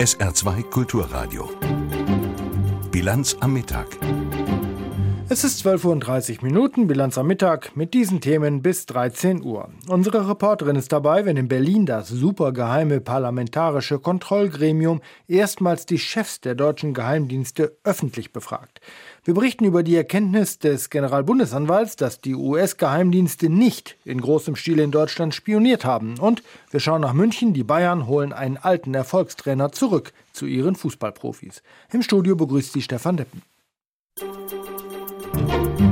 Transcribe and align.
SR2 0.00 0.70
Kulturradio. 0.70 1.50
Bilanz 2.90 3.36
am 3.40 3.52
Mittag. 3.52 3.86
Es 5.32 5.44
ist 5.44 5.64
12.30 5.64 6.42
Uhr 6.42 6.86
Bilanz 6.88 7.16
am 7.16 7.28
Mittag 7.28 7.76
mit 7.76 7.94
diesen 7.94 8.20
Themen 8.20 8.62
bis 8.62 8.86
13 8.86 9.44
Uhr. 9.44 9.68
Unsere 9.86 10.28
Reporterin 10.28 10.74
ist 10.74 10.90
dabei, 10.90 11.24
wenn 11.24 11.36
in 11.36 11.46
Berlin 11.46 11.86
das 11.86 12.08
supergeheime 12.08 13.00
parlamentarische 13.00 14.00
Kontrollgremium 14.00 15.00
erstmals 15.28 15.86
die 15.86 16.00
Chefs 16.00 16.40
der 16.40 16.56
deutschen 16.56 16.94
Geheimdienste 16.94 17.76
öffentlich 17.84 18.32
befragt. 18.32 18.80
Wir 19.22 19.34
berichten 19.34 19.64
über 19.66 19.84
die 19.84 19.94
Erkenntnis 19.94 20.58
des 20.58 20.90
Generalbundesanwalts, 20.90 21.94
dass 21.94 22.20
die 22.20 22.34
US-Geheimdienste 22.34 23.48
nicht 23.48 23.98
in 24.04 24.20
großem 24.20 24.56
Stil 24.56 24.80
in 24.80 24.90
Deutschland 24.90 25.32
spioniert 25.32 25.84
haben. 25.84 26.18
Und 26.18 26.42
wir 26.72 26.80
schauen 26.80 27.02
nach 27.02 27.12
München. 27.12 27.54
Die 27.54 27.62
Bayern 27.62 28.08
holen 28.08 28.32
einen 28.32 28.56
alten 28.56 28.94
Erfolgstrainer 28.94 29.70
zurück 29.70 30.12
zu 30.32 30.46
ihren 30.46 30.74
Fußballprofis. 30.74 31.62
Im 31.92 32.02
Studio 32.02 32.34
begrüßt 32.34 32.72
sie 32.72 32.82
Stefan 32.82 33.18
Deppen. 33.18 33.42
Thank 35.32 35.80
you. 35.80 35.89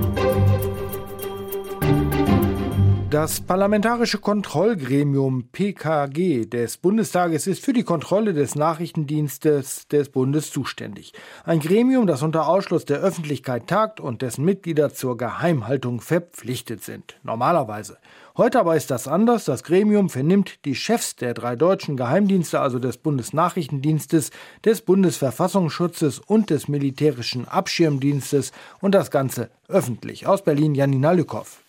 Das 3.10 3.40
Parlamentarische 3.40 4.18
Kontrollgremium 4.18 5.48
PKG 5.50 6.44
des 6.44 6.76
Bundestages 6.76 7.46
ist 7.46 7.64
für 7.64 7.72
die 7.72 7.82
Kontrolle 7.82 8.34
des 8.34 8.54
Nachrichtendienstes 8.54 9.88
des 9.88 10.10
Bundes 10.10 10.50
zuständig. 10.50 11.14
Ein 11.44 11.60
Gremium, 11.60 12.06
das 12.06 12.22
unter 12.22 12.46
Ausschluss 12.46 12.84
der 12.84 12.98
Öffentlichkeit 12.98 13.66
tagt 13.66 13.98
und 13.98 14.20
dessen 14.20 14.44
Mitglieder 14.44 14.92
zur 14.92 15.16
Geheimhaltung 15.16 16.02
verpflichtet 16.02 16.84
sind. 16.84 17.16
Normalerweise. 17.22 17.96
Heute 18.36 18.60
aber 18.60 18.76
ist 18.76 18.90
das 18.90 19.08
anders. 19.08 19.46
Das 19.46 19.64
Gremium 19.64 20.10
vernimmt 20.10 20.66
die 20.66 20.74
Chefs 20.74 21.16
der 21.16 21.32
drei 21.32 21.56
deutschen 21.56 21.96
Geheimdienste, 21.96 22.60
also 22.60 22.78
des 22.78 22.98
Bundesnachrichtendienstes, 22.98 24.32
des 24.66 24.82
Bundesverfassungsschutzes 24.82 26.18
und 26.18 26.50
des 26.50 26.68
militärischen 26.68 27.48
Abschirmdienstes 27.48 28.52
und 28.82 28.94
das 28.94 29.10
Ganze 29.10 29.48
öffentlich. 29.66 30.26
Aus 30.26 30.44
Berlin 30.44 30.74
Janina 30.74 31.12
Lückhoff. 31.12 31.62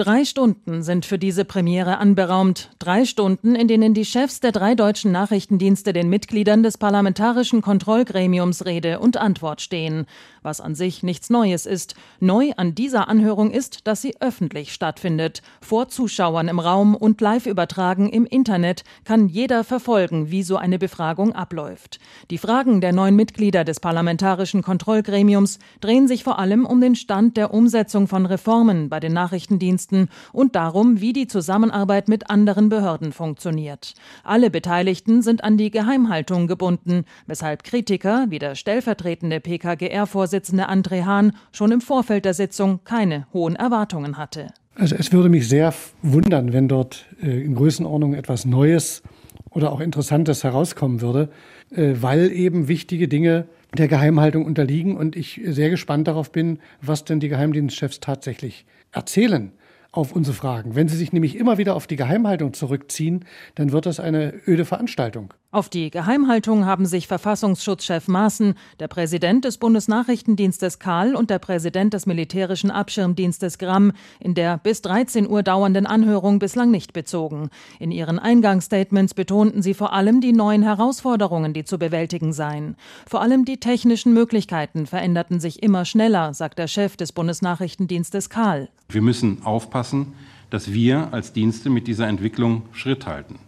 Drei 0.00 0.24
Stunden 0.24 0.82
sind 0.82 1.04
für 1.04 1.18
diese 1.18 1.44
Premiere 1.44 1.98
anberaumt. 1.98 2.70
Drei 2.78 3.04
Stunden, 3.04 3.54
in 3.54 3.68
denen 3.68 3.92
die 3.92 4.06
Chefs 4.06 4.40
der 4.40 4.50
drei 4.50 4.74
deutschen 4.74 5.12
Nachrichtendienste 5.12 5.92
den 5.92 6.08
Mitgliedern 6.08 6.62
des 6.62 6.78
Parlamentarischen 6.78 7.60
Kontrollgremiums 7.60 8.64
Rede 8.64 8.98
und 8.98 9.18
Antwort 9.18 9.60
stehen. 9.60 10.06
Was 10.42 10.62
an 10.62 10.74
sich 10.74 11.02
nichts 11.02 11.28
Neues 11.28 11.66
ist. 11.66 11.94
Neu 12.18 12.52
an 12.56 12.74
dieser 12.74 13.08
Anhörung 13.08 13.50
ist, 13.50 13.86
dass 13.86 14.00
sie 14.00 14.14
öffentlich 14.20 14.72
stattfindet. 14.72 15.42
Vor 15.60 15.88
Zuschauern 15.88 16.48
im 16.48 16.58
Raum 16.58 16.94
und 16.94 17.20
live 17.20 17.44
übertragen 17.44 18.08
im 18.08 18.24
Internet 18.24 18.84
kann 19.04 19.28
jeder 19.28 19.64
verfolgen, 19.64 20.30
wie 20.30 20.42
so 20.42 20.56
eine 20.56 20.78
Befragung 20.78 21.34
abläuft. 21.34 22.00
Die 22.30 22.38
Fragen 22.38 22.80
der 22.80 22.94
neuen 22.94 23.16
Mitglieder 23.16 23.64
des 23.64 23.80
Parlamentarischen 23.80 24.62
Kontrollgremiums 24.62 25.58
drehen 25.82 26.08
sich 26.08 26.24
vor 26.24 26.38
allem 26.38 26.64
um 26.64 26.80
den 26.80 26.96
Stand 26.96 27.36
der 27.36 27.52
Umsetzung 27.52 28.08
von 28.08 28.24
Reformen 28.24 28.88
bei 28.88 28.98
den 28.98 29.12
Nachrichtendiensten 29.12 30.08
und 30.32 30.56
darum, 30.56 31.02
wie 31.02 31.12
die 31.12 31.26
Zusammenarbeit 31.26 32.08
mit 32.08 32.30
anderen 32.30 32.70
Behörden 32.70 33.12
funktioniert. 33.12 33.92
Alle 34.24 34.48
Beteiligten 34.48 35.20
sind 35.20 35.44
an 35.44 35.58
die 35.58 35.70
Geheimhaltung 35.70 36.46
gebunden, 36.46 37.04
weshalb 37.26 37.62
Kritiker 37.62 38.24
wie 38.30 38.38
der 38.38 38.54
stellvertretende 38.54 39.40
PKGR-Vorsitzende 39.40 40.29
André 40.38 41.04
Hahn 41.04 41.32
schon 41.52 41.72
im 41.72 41.80
Vorfeld 41.80 42.24
der 42.24 42.34
Sitzung 42.34 42.80
keine 42.84 43.26
hohen 43.32 43.56
Erwartungen 43.56 44.16
hatte. 44.16 44.48
Also 44.74 44.96
es 44.96 45.12
würde 45.12 45.28
mich 45.28 45.48
sehr 45.48 45.74
wundern, 46.02 46.52
wenn 46.52 46.68
dort 46.68 47.06
äh, 47.22 47.44
in 47.44 47.54
Größenordnung 47.54 48.14
etwas 48.14 48.44
Neues 48.44 49.02
oder 49.50 49.72
auch 49.72 49.80
Interessantes 49.80 50.44
herauskommen 50.44 51.00
würde, 51.00 51.28
äh, 51.70 51.94
weil 52.00 52.30
eben 52.32 52.68
wichtige 52.68 53.08
Dinge 53.08 53.46
der 53.76 53.88
Geheimhaltung 53.88 54.44
unterliegen 54.44 54.96
und 54.96 55.16
ich 55.16 55.40
sehr 55.44 55.70
gespannt 55.70 56.08
darauf 56.08 56.32
bin, 56.32 56.58
was 56.80 57.04
denn 57.04 57.20
die 57.20 57.28
Geheimdienstchefs 57.28 58.00
tatsächlich 58.00 58.64
erzählen 58.92 59.52
auf 59.92 60.12
unsere 60.12 60.34
Fragen. 60.34 60.74
Wenn 60.74 60.88
Sie 60.88 60.96
sich 60.96 61.12
nämlich 61.12 61.36
immer 61.36 61.58
wieder 61.58 61.74
auf 61.74 61.86
die 61.86 61.96
Geheimhaltung 61.96 62.52
zurückziehen, 62.52 63.24
dann 63.56 63.72
wird 63.72 63.86
das 63.86 64.00
eine 64.00 64.34
öde 64.46 64.64
Veranstaltung. 64.64 65.34
Auf 65.52 65.68
die 65.68 65.90
Geheimhaltung 65.90 66.64
haben 66.64 66.86
sich 66.86 67.08
Verfassungsschutzchef 67.08 68.06
Maaßen, 68.06 68.54
der 68.78 68.86
Präsident 68.86 69.44
des 69.44 69.58
Bundesnachrichtendienstes 69.58 70.78
Karl 70.78 71.16
und 71.16 71.28
der 71.28 71.40
Präsident 71.40 71.92
des 71.92 72.06
militärischen 72.06 72.70
Abschirmdienstes 72.70 73.58
Gramm 73.58 73.90
in 74.20 74.34
der 74.34 74.58
bis 74.58 74.80
13 74.82 75.28
Uhr 75.28 75.42
dauernden 75.42 75.86
Anhörung 75.86 76.38
bislang 76.38 76.70
nicht 76.70 76.92
bezogen. 76.92 77.50
In 77.80 77.90
ihren 77.90 78.20
Eingangsstatements 78.20 79.14
betonten 79.14 79.60
sie 79.60 79.74
vor 79.74 79.92
allem 79.92 80.20
die 80.20 80.32
neuen 80.32 80.62
Herausforderungen, 80.62 81.52
die 81.52 81.64
zu 81.64 81.80
bewältigen 81.80 82.32
seien. 82.32 82.76
Vor 83.08 83.20
allem 83.20 83.44
die 83.44 83.58
technischen 83.58 84.14
Möglichkeiten 84.14 84.86
veränderten 84.86 85.40
sich 85.40 85.64
immer 85.64 85.84
schneller, 85.84 86.32
sagt 86.32 86.60
der 86.60 86.68
Chef 86.68 86.96
des 86.96 87.10
Bundesnachrichtendienstes 87.10 88.30
Karl. 88.30 88.68
Wir 88.88 89.02
müssen 89.02 89.44
aufpassen, 89.44 90.12
dass 90.50 90.72
wir 90.72 91.12
als 91.12 91.32
Dienste 91.32 91.70
mit 91.70 91.88
dieser 91.88 92.06
Entwicklung 92.06 92.62
Schritt 92.70 93.08
halten. 93.08 93.40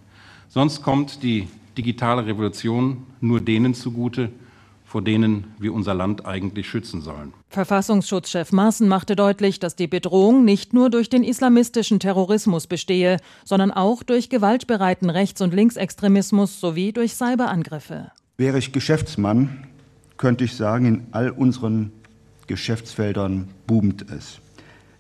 Sonst 0.49 0.83
kommt 0.83 1.23
die 1.23 1.47
digitale 1.77 2.27
Revolution 2.27 3.07
nur 3.21 3.41
denen 3.41 3.75
zugute, 3.75 4.31
vor 4.85 5.01
denen 5.01 5.55
wir 5.59 5.73
unser 5.73 5.95
Land 5.95 6.27
eigentlich 6.27 6.69
schützen 6.69 7.01
sollen. 7.01 7.33
Verfassungsschutzchef 7.49 8.53
Maaßen 8.53 8.87
machte 8.87 9.17
deutlich, 9.17 9.59
dass 9.59 9.75
die 9.75 9.87
Bedrohung 9.87 10.45
nicht 10.45 10.75
nur 10.75 10.91
durch 10.91 11.09
den 11.09 11.25
islamistischen 11.25 11.99
Terrorismus 11.99 12.67
bestehe, 12.67 13.17
sondern 13.43 13.71
auch 13.71 14.03
durch 14.03 14.29
gewaltbereiten 14.29 15.09
Rechts- 15.09 15.41
und 15.41 15.55
Linksextremismus 15.55 16.61
sowie 16.61 16.93
durch 16.93 17.15
Cyberangriffe. 17.15 18.13
Wäre 18.37 18.59
ich 18.59 18.73
Geschäftsmann, 18.73 19.67
könnte 20.19 20.45
ich 20.45 20.57
sagen, 20.57 20.85
in 20.85 21.07
all 21.13 21.31
unseren 21.31 21.91
Geschäftsfeldern 22.47 23.49
boomt 23.67 24.11
es. 24.11 24.41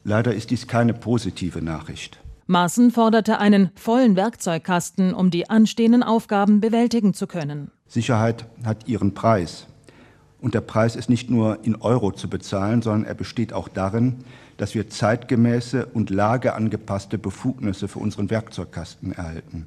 Leider 0.04 0.34
ist 0.34 0.50
dies 0.50 0.66
keine 0.66 0.94
positive 0.94 1.60
Nachricht. 1.60 2.18
Maaßen 2.52 2.92
forderte 2.92 3.38
einen 3.38 3.70
vollen 3.74 4.14
Werkzeugkasten, 4.14 5.12
um 5.14 5.30
die 5.30 5.50
anstehenden 5.50 6.02
Aufgaben 6.02 6.60
bewältigen 6.60 7.14
zu 7.14 7.26
können. 7.26 7.72
Sicherheit 7.88 8.46
hat 8.64 8.86
ihren 8.86 9.14
Preis. 9.14 9.66
Und 10.40 10.54
der 10.54 10.60
Preis 10.60 10.96
ist 10.96 11.08
nicht 11.08 11.30
nur 11.30 11.64
in 11.64 11.76
Euro 11.76 12.12
zu 12.12 12.28
bezahlen, 12.28 12.82
sondern 12.82 13.04
er 13.04 13.14
besteht 13.14 13.52
auch 13.52 13.68
darin, 13.68 14.24
dass 14.56 14.74
wir 14.74 14.88
zeitgemäße 14.88 15.86
und 15.86 16.10
lageangepasste 16.10 17.18
Befugnisse 17.18 17.88
für 17.88 17.98
unseren 17.98 18.30
Werkzeugkasten 18.30 19.12
erhalten. 19.12 19.66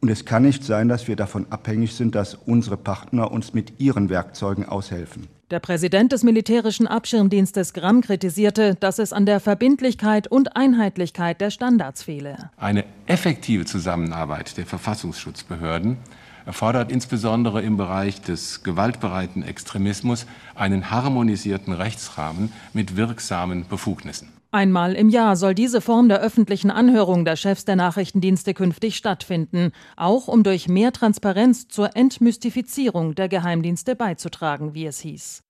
Und 0.00 0.08
es 0.08 0.24
kann 0.24 0.42
nicht 0.42 0.64
sein, 0.64 0.88
dass 0.88 1.06
wir 1.06 1.14
davon 1.14 1.46
abhängig 1.50 1.94
sind, 1.94 2.14
dass 2.14 2.34
unsere 2.34 2.76
Partner 2.76 3.30
uns 3.30 3.54
mit 3.54 3.80
ihren 3.80 4.10
Werkzeugen 4.10 4.68
aushelfen. 4.68 5.28
Der 5.52 5.60
Präsident 5.60 6.12
des 6.12 6.22
militärischen 6.22 6.86
Abschirmdienstes 6.86 7.74
Gramm 7.74 8.00
kritisierte, 8.00 8.74
dass 8.74 8.98
es 8.98 9.12
an 9.12 9.26
der 9.26 9.38
Verbindlichkeit 9.38 10.26
und 10.26 10.56
Einheitlichkeit 10.56 11.42
der 11.42 11.50
Standards 11.50 12.02
fehle. 12.02 12.50
Eine 12.56 12.86
effektive 13.04 13.66
Zusammenarbeit 13.66 14.56
der 14.56 14.64
Verfassungsschutzbehörden 14.64 15.98
erfordert 16.46 16.90
insbesondere 16.90 17.62
im 17.62 17.76
Bereich 17.76 18.20
des 18.20 18.62
gewaltbereiten 18.62 19.42
Extremismus 19.42 20.26
einen 20.54 20.90
harmonisierten 20.90 21.72
Rechtsrahmen 21.72 22.52
mit 22.72 22.96
wirksamen 22.96 23.66
Befugnissen. 23.68 24.28
Einmal 24.54 24.92
im 24.92 25.08
Jahr 25.08 25.36
soll 25.36 25.54
diese 25.54 25.80
Form 25.80 26.10
der 26.10 26.20
öffentlichen 26.20 26.70
Anhörung 26.70 27.24
der 27.24 27.36
Chefs 27.36 27.64
der 27.64 27.76
Nachrichtendienste 27.76 28.52
künftig 28.52 28.96
stattfinden, 28.96 29.72
auch 29.96 30.28
um 30.28 30.42
durch 30.42 30.68
mehr 30.68 30.92
Transparenz 30.92 31.68
zur 31.68 31.96
Entmystifizierung 31.96 33.14
der 33.14 33.30
Geheimdienste 33.30 33.96
beizutragen, 33.96 34.74
wie 34.74 34.84
es 34.84 35.00
hieß. 35.00 35.42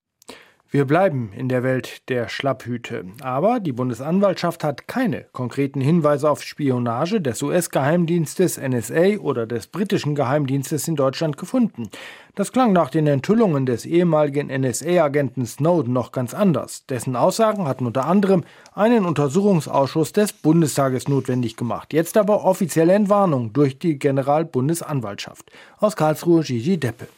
Wir 0.75 0.87
bleiben 0.87 1.35
in 1.37 1.51
der 1.51 1.63
Welt 1.63 2.09
der 2.09 2.31
Schlapphüte. 2.31 3.05
Aber 3.21 3.61
die 3.61 3.73
Bundesanwaltschaft 3.73 4.65
hat 4.65 4.89
keine 4.89 5.27
konkreten 5.33 5.83
Hinweise 5.83 6.31
auf 6.31 6.43
Spionage 6.43 7.21
des 7.21 7.43
US-Geheimdienstes 7.43 8.57
NSA 8.57 9.19
oder 9.19 9.47
des 9.47 9.67
britischen 9.67 10.15
Geheimdienstes 10.15 10.89
in 10.89 10.97
Deutschland 10.97 11.37
gefunden. 11.37 11.91
Das 12.37 12.53
klang 12.53 12.73
nach 12.73 12.89
den 12.89 13.07
Enthüllungen 13.07 13.67
des 13.67 13.85
ehemaligen 13.85 14.47
NSA-Agenten 14.47 15.45
Snowden 15.45 15.93
noch 15.93 16.11
ganz 16.11 16.33
anders. 16.33 16.87
Dessen 16.87 17.17
Aussagen 17.17 17.69
hatten 17.69 17.85
unter 17.85 18.07
anderem 18.07 18.43
einen 18.75 19.05
Untersuchungsausschuss 19.05 20.13
des 20.13 20.33
Bundestages 20.33 21.07
notwendig 21.07 21.59
gemacht. 21.59 21.93
Jetzt 21.93 22.17
aber 22.17 22.47
offizielle 22.47 22.95
Entwarnung 22.95 23.53
durch 23.53 23.79
die 23.79 23.99
Generalbundesanwaltschaft. 23.99 25.53
Aus 25.81 25.97
Karlsruhe 25.97 26.43
Gigi 26.43 26.81
Deppe. 26.81 27.09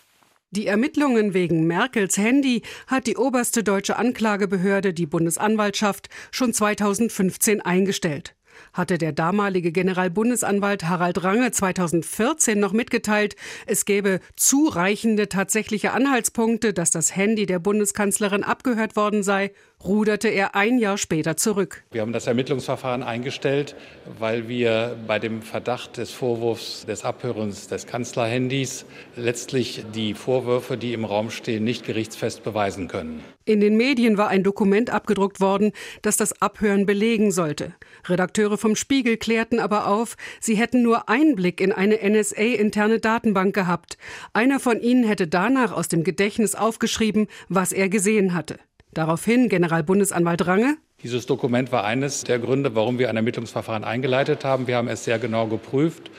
Die 0.55 0.69
Ermittlungen 0.69 1.35
wegen 1.35 1.67
Merkels 1.67 2.17
Handy 2.17 2.63
hat 2.87 3.09
die 3.09 3.17
oberste 3.17 3.65
deutsche 3.65 3.97
Anklagebehörde, 3.97 4.95
die 4.95 5.05
Bundesanwaltschaft, 5.05 6.09
schon 6.31 6.53
2015 6.53 7.61
eingestellt. 7.61 8.37
Hatte 8.73 8.97
der 8.97 9.11
damalige 9.11 9.73
Generalbundesanwalt 9.73 10.85
Harald 10.85 11.25
Range 11.25 11.51
2014 11.51 12.61
noch 12.61 12.73
mitgeteilt, 12.73 13.35
es 13.67 13.85
gäbe 13.85 14.21
zureichende 14.37 15.29
tatsächliche 15.29 15.91
Anhaltspunkte, 15.91 16.73
dass 16.73 16.93
das 16.93 17.17
Handy 17.17 17.47
der 17.47 17.59
Bundeskanzlerin 17.59 18.45
abgehört 18.45 18.95
worden 18.95 19.25
sei, 19.25 19.51
ruderte 19.85 20.29
er 20.29 20.55
ein 20.55 20.79
Jahr 20.79 20.99
später 20.99 21.37
zurück. 21.37 21.85
Wir 21.91 22.01
haben 22.01 22.13
das 22.13 22.27
Ermittlungsverfahren 22.27 23.03
eingestellt, 23.03 23.77
weil 24.19 24.49
wir 24.49 24.97
bei 25.07 25.19
dem 25.19 25.43
Verdacht 25.43 25.99
des 25.99 26.11
Vorwurfs 26.11 26.87
des 26.87 27.05
Abhörens 27.05 27.69
des 27.69 27.87
Kanzlerhandys 27.87 28.87
letztlich 29.17 29.85
die 29.95 30.15
Vorwürfe, 30.15 30.77
die 30.77 30.93
im 30.93 31.05
Raum 31.05 31.31
stehen, 31.31 31.65
nicht 31.65 31.85
gerichtsfest 31.85 32.43
beweisen 32.43 32.89
können. 32.89 33.23
In 33.47 33.61
den 33.61 33.77
Medien 33.77 34.17
war 34.17 34.29
ein 34.29 34.43
Dokument 34.43 34.89
abgedruckt 34.89 35.41
worden, 35.41 35.73
das 36.01 36.17
das 36.17 36.41
Abhören 36.41 36.87
belegen 36.87 37.31
sollte. 37.31 37.75
Redakteure 38.07 38.57
vom 38.57 38.75
Spiegel 38.75 39.19
klärten 39.19 39.61
aber 39.61 39.87
auf, 39.87 40.17
sie 40.41 40.55
hätten 40.55 40.83
nur 40.83 41.11
Einblick 41.11 41.61
in 41.61 41.71
eine 41.71 41.99
NSA-interne 42.03 43.01
Datenbank 43.01 43.55
gehabt. 43.55 43.99
Einer 44.33 44.61
von 44.61 44.81
ihnen 44.81 45.05
hätte 45.05 45.27
danach 45.27 45.73
aus 45.73 45.89
dem 45.89 46.05
Gedächtnis 46.05 46.55
aufgeschrieben, 46.55 47.27
was 47.49 47.73
er 47.73 47.91
gesehen 47.91 48.33
hatte. 48.33 48.59
Daraufhin 48.95 49.49
Generalbundesanwalt 49.49 50.47
Range. 50.47 50.77
Dieses 51.03 51.27
Dokument 51.27 51.73
war 51.73 51.85
eines 51.85 52.23
der 52.23 52.39
Gründe, 52.39 52.75
warum 52.75 52.99
wir 52.99 53.11
ein 53.11 53.17
Ermittlungsverfahren 53.17 53.85
eingeleitet 53.85 54.45
haben. 54.45 54.69
Wir 54.69 54.77
haben 54.77 54.89
es 54.89 55.05
sehr 55.05 55.19
genau 55.19 55.49
geprüft 55.49 56.11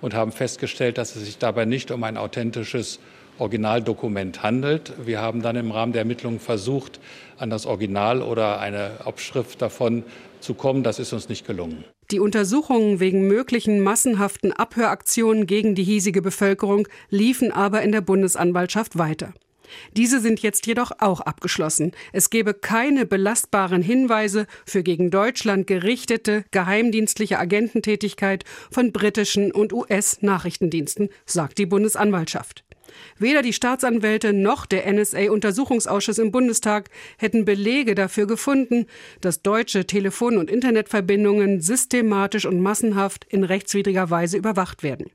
und 0.00 0.14
haben 0.14 0.32
festgestellt, 0.32 0.98
dass 0.98 1.14
es 1.14 1.24
sich 1.24 1.38
dabei 1.38 1.64
nicht 1.64 1.92
um 1.92 2.02
ein 2.02 2.16
authentisches 2.16 2.98
Originaldokument 3.38 4.42
handelt. 4.42 4.92
Wir 5.04 5.20
haben 5.20 5.42
dann 5.42 5.56
im 5.56 5.70
Rahmen 5.70 5.92
der 5.92 6.02
Ermittlungen 6.02 6.40
versucht, 6.40 7.00
an 7.38 7.50
das 7.50 7.66
Original 7.66 8.20
oder 8.20 8.60
eine 8.60 8.90
Abschrift 9.04 9.62
davon 9.62 10.02
zu 10.40 10.54
kommen. 10.54 10.82
Das 10.82 10.98
ist 10.98 11.12
uns 11.12 11.28
nicht 11.28 11.46
gelungen. 11.46 11.84
Die 12.10 12.20
Untersuchungen 12.20 13.00
wegen 13.00 13.26
möglichen 13.26 13.80
massenhaften 13.80 14.52
Abhöraktionen 14.52 15.46
gegen 15.46 15.74
die 15.74 15.84
hiesige 15.84 16.20
Bevölkerung 16.20 16.86
liefen 17.08 17.50
aber 17.50 17.82
in 17.82 17.92
der 17.92 18.02
Bundesanwaltschaft 18.02 18.98
weiter. 18.98 19.32
Diese 19.96 20.20
sind 20.20 20.40
jetzt 20.40 20.66
jedoch 20.66 20.92
auch 20.98 21.20
abgeschlossen. 21.20 21.92
Es 22.12 22.30
gebe 22.30 22.54
keine 22.54 23.06
belastbaren 23.06 23.82
Hinweise 23.82 24.46
für 24.64 24.82
gegen 24.82 25.10
Deutschland 25.10 25.66
gerichtete 25.66 26.44
geheimdienstliche 26.50 27.38
Agententätigkeit 27.38 28.44
von 28.70 28.92
britischen 28.92 29.52
und 29.52 29.72
US-Nachrichtendiensten, 29.72 31.08
sagt 31.26 31.58
die 31.58 31.66
Bundesanwaltschaft. 31.66 32.64
Weder 33.18 33.42
die 33.42 33.52
Staatsanwälte 33.52 34.32
noch 34.32 34.66
der 34.66 34.90
NSA-Untersuchungsausschuss 34.92 36.18
im 36.18 36.32
Bundestag 36.32 36.90
hätten 37.18 37.44
Belege 37.44 37.94
dafür 37.94 38.26
gefunden, 38.26 38.86
dass 39.20 39.42
deutsche 39.42 39.86
Telefon- 39.86 40.36
und 40.36 40.50
Internetverbindungen 40.50 41.60
systematisch 41.60 42.46
und 42.46 42.60
massenhaft 42.60 43.24
in 43.28 43.44
rechtswidriger 43.44 44.10
Weise 44.10 44.36
überwacht 44.36 44.82
werden. 44.82 45.10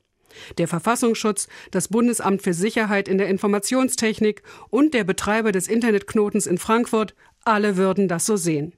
Der 0.58 0.68
Verfassungsschutz, 0.68 1.48
das 1.70 1.88
Bundesamt 1.88 2.42
für 2.42 2.54
Sicherheit 2.54 3.08
in 3.08 3.18
der 3.18 3.28
Informationstechnik 3.28 4.42
und 4.70 4.94
der 4.94 5.04
Betreiber 5.04 5.52
des 5.52 5.68
Internetknotens 5.68 6.46
in 6.46 6.58
Frankfurt, 6.58 7.14
alle 7.44 7.76
würden 7.76 8.08
das 8.08 8.26
so 8.26 8.36
sehen. 8.36 8.72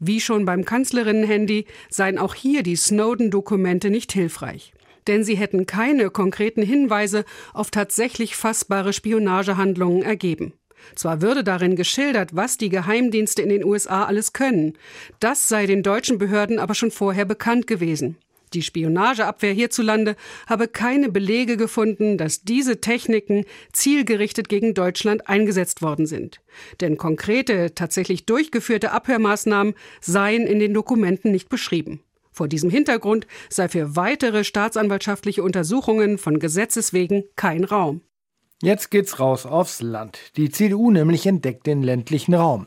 Wie 0.00 0.20
schon 0.20 0.44
beim 0.44 0.64
Kanzlerinnen-Handy 0.64 1.66
seien 1.90 2.18
auch 2.18 2.34
hier 2.34 2.62
die 2.62 2.76
Snowden-Dokumente 2.76 3.90
nicht 3.90 4.12
hilfreich. 4.12 4.72
Denn 5.08 5.24
sie 5.24 5.36
hätten 5.36 5.66
keine 5.66 6.10
konkreten 6.10 6.62
Hinweise 6.62 7.24
auf 7.52 7.70
tatsächlich 7.70 8.36
fassbare 8.36 8.92
Spionagehandlungen 8.92 10.02
ergeben. 10.02 10.52
Zwar 10.94 11.20
würde 11.20 11.42
darin 11.42 11.74
geschildert, 11.76 12.36
was 12.36 12.56
die 12.56 12.68
Geheimdienste 12.68 13.42
in 13.42 13.48
den 13.48 13.64
USA 13.64 14.04
alles 14.04 14.32
können, 14.32 14.74
das 15.18 15.48
sei 15.48 15.66
den 15.66 15.82
deutschen 15.82 16.18
Behörden 16.18 16.58
aber 16.58 16.74
schon 16.74 16.90
vorher 16.90 17.24
bekannt 17.24 17.66
gewesen. 17.66 18.16
Die 18.54 18.62
Spionageabwehr 18.62 19.52
hierzulande 19.52 20.16
habe 20.46 20.68
keine 20.68 21.08
Belege 21.08 21.56
gefunden, 21.56 22.18
dass 22.18 22.42
diese 22.42 22.80
Techniken 22.80 23.44
zielgerichtet 23.72 24.48
gegen 24.48 24.74
Deutschland 24.74 25.28
eingesetzt 25.28 25.82
worden 25.82 26.06
sind. 26.06 26.40
Denn 26.80 26.96
konkrete, 26.96 27.74
tatsächlich 27.74 28.26
durchgeführte 28.26 28.92
Abhörmaßnahmen 28.92 29.74
seien 30.00 30.46
in 30.46 30.58
den 30.58 30.74
Dokumenten 30.74 31.30
nicht 31.30 31.48
beschrieben. 31.48 32.00
Vor 32.30 32.46
diesem 32.46 32.70
Hintergrund 32.70 33.26
sei 33.50 33.68
für 33.68 33.96
weitere 33.96 34.44
staatsanwaltschaftliche 34.44 35.42
Untersuchungen 35.42 36.18
von 36.18 36.38
Gesetzes 36.38 36.92
wegen 36.92 37.24
kein 37.34 37.64
Raum. 37.64 38.02
Jetzt 38.62 38.90
geht's 38.90 39.20
raus 39.20 39.46
aufs 39.46 39.82
Land. 39.82 40.18
Die 40.36 40.50
CDU 40.50 40.90
nämlich 40.90 41.26
entdeckt 41.26 41.66
den 41.66 41.82
ländlichen 41.82 42.34
Raum. 42.34 42.66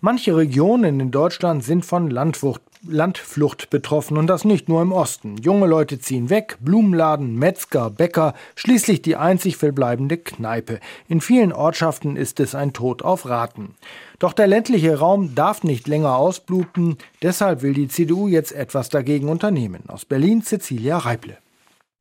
Manche 0.00 0.36
Regionen 0.36 1.00
in 1.00 1.10
Deutschland 1.10 1.64
sind 1.64 1.84
von 1.84 2.10
Landwucht 2.10 2.62
Landflucht 2.86 3.70
betroffen 3.70 4.16
und 4.16 4.26
das 4.26 4.44
nicht 4.44 4.68
nur 4.68 4.82
im 4.82 4.92
Osten. 4.92 5.36
Junge 5.36 5.66
Leute 5.66 5.98
ziehen 6.00 6.30
weg, 6.30 6.58
Blumenladen, 6.60 7.36
Metzger, 7.36 7.90
Bäcker, 7.90 8.34
schließlich 8.56 9.02
die 9.02 9.16
einzig 9.16 9.56
verbleibende 9.56 10.16
Kneipe. 10.16 10.80
In 11.08 11.20
vielen 11.20 11.52
Ortschaften 11.52 12.16
ist 12.16 12.40
es 12.40 12.54
ein 12.54 12.72
Tod 12.72 13.02
auf 13.02 13.28
Raten. 13.28 13.74
Doch 14.18 14.32
der 14.32 14.46
ländliche 14.46 14.98
Raum 14.98 15.34
darf 15.34 15.62
nicht 15.62 15.86
länger 15.86 16.16
ausbluten, 16.16 16.96
deshalb 17.22 17.62
will 17.62 17.74
die 17.74 17.88
CDU 17.88 18.28
jetzt 18.28 18.52
etwas 18.52 18.88
dagegen 18.88 19.28
unternehmen. 19.28 19.84
Aus 19.88 20.04
Berlin 20.04 20.42
Cecilia 20.42 20.98
Reible. 20.98 21.41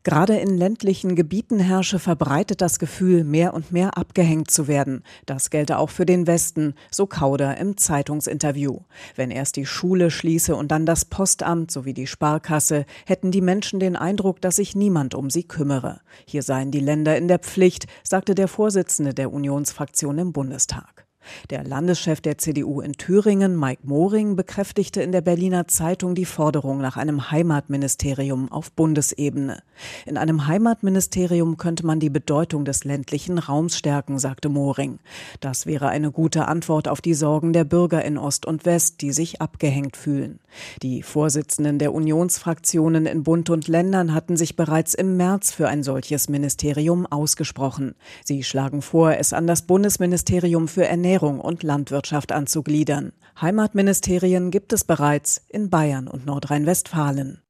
Gerade 0.03 0.37
in 0.37 0.57
ländlichen 0.57 1.15
Gebieten 1.15 1.59
herrsche 1.59 1.99
verbreitet 1.99 2.61
das 2.61 2.79
Gefühl, 2.79 3.23
mehr 3.23 3.53
und 3.53 3.71
mehr 3.71 3.99
abgehängt 3.99 4.49
zu 4.49 4.67
werden. 4.67 5.03
Das 5.27 5.51
gelte 5.51 5.77
auch 5.77 5.91
für 5.91 6.07
den 6.07 6.25
Westen, 6.25 6.73
so 6.89 7.05
Kauder 7.05 7.57
im 7.57 7.77
Zeitungsinterview. 7.77 8.79
Wenn 9.15 9.29
erst 9.29 9.57
die 9.57 9.67
Schule 9.67 10.09
schließe 10.09 10.55
und 10.55 10.71
dann 10.71 10.87
das 10.87 11.05
Postamt 11.05 11.69
sowie 11.69 11.93
die 11.93 12.07
Sparkasse, 12.07 12.85
hätten 13.05 13.29
die 13.29 13.41
Menschen 13.41 13.79
den 13.79 13.95
Eindruck, 13.95 14.41
dass 14.41 14.55
sich 14.55 14.75
niemand 14.75 15.13
um 15.13 15.29
sie 15.29 15.43
kümmere. 15.43 16.01
Hier 16.25 16.41
seien 16.41 16.71
die 16.71 16.79
Länder 16.79 17.15
in 17.15 17.27
der 17.27 17.37
Pflicht, 17.37 17.85
sagte 18.03 18.33
der 18.33 18.47
Vorsitzende 18.47 19.13
der 19.13 19.31
Unionsfraktion 19.31 20.17
im 20.17 20.33
Bundestag. 20.33 21.00
Der 21.49 21.63
Landeschef 21.63 22.21
der 22.21 22.37
CDU 22.37 22.81
in 22.81 22.93
Thüringen, 22.93 23.59
Mike 23.59 23.81
Moring, 23.85 24.35
bekräftigte 24.35 25.01
in 25.01 25.11
der 25.11 25.21
Berliner 25.21 25.67
Zeitung 25.67 26.15
die 26.15 26.25
Forderung 26.25 26.79
nach 26.79 26.97
einem 26.97 27.31
Heimatministerium 27.31 28.51
auf 28.51 28.71
Bundesebene. 28.71 29.61
In 30.05 30.17
einem 30.17 30.47
Heimatministerium 30.47 31.57
könnte 31.57 31.85
man 31.85 31.99
die 31.99 32.09
Bedeutung 32.09 32.65
des 32.65 32.83
ländlichen 32.83 33.37
Raums 33.37 33.77
stärken, 33.77 34.19
sagte 34.19 34.49
Moring. 34.49 34.99
Das 35.39 35.65
wäre 35.65 35.89
eine 35.89 36.11
gute 36.11 36.47
Antwort 36.47 36.87
auf 36.87 37.01
die 37.01 37.13
Sorgen 37.13 37.53
der 37.53 37.63
Bürger 37.63 38.03
in 38.03 38.17
Ost 38.17 38.45
und 38.45 38.65
West, 38.65 39.01
die 39.01 39.11
sich 39.11 39.41
abgehängt 39.41 39.97
fühlen. 39.97 40.39
Die 40.81 41.01
Vorsitzenden 41.01 41.79
der 41.79 41.93
Unionsfraktionen 41.93 43.05
in 43.05 43.23
Bund 43.23 43.49
und 43.49 43.67
Ländern 43.67 44.13
hatten 44.13 44.37
sich 44.37 44.55
bereits 44.55 44.93
im 44.93 45.17
März 45.17 45.51
für 45.51 45.67
ein 45.67 45.83
solches 45.83 46.29
Ministerium 46.29 47.05
ausgesprochen. 47.05 47.95
Sie 48.25 48.43
schlagen 48.43 48.81
vor, 48.81 49.15
es 49.15 49.33
an 49.33 49.47
das 49.47 49.61
Bundesministerium 49.61 50.67
für 50.67 50.85
Ernährung 50.85 51.10
Ernährung 51.11 51.41
und 51.41 51.61
Landwirtschaft 51.61 52.31
anzugliedern. 52.31 53.11
Heimatministerien 53.41 54.49
gibt 54.49 54.71
es 54.71 54.85
bereits 54.85 55.41
in 55.49 55.69
Bayern 55.69 56.07
und 56.07 56.25
Nordrhein-Westfalen. 56.25 57.41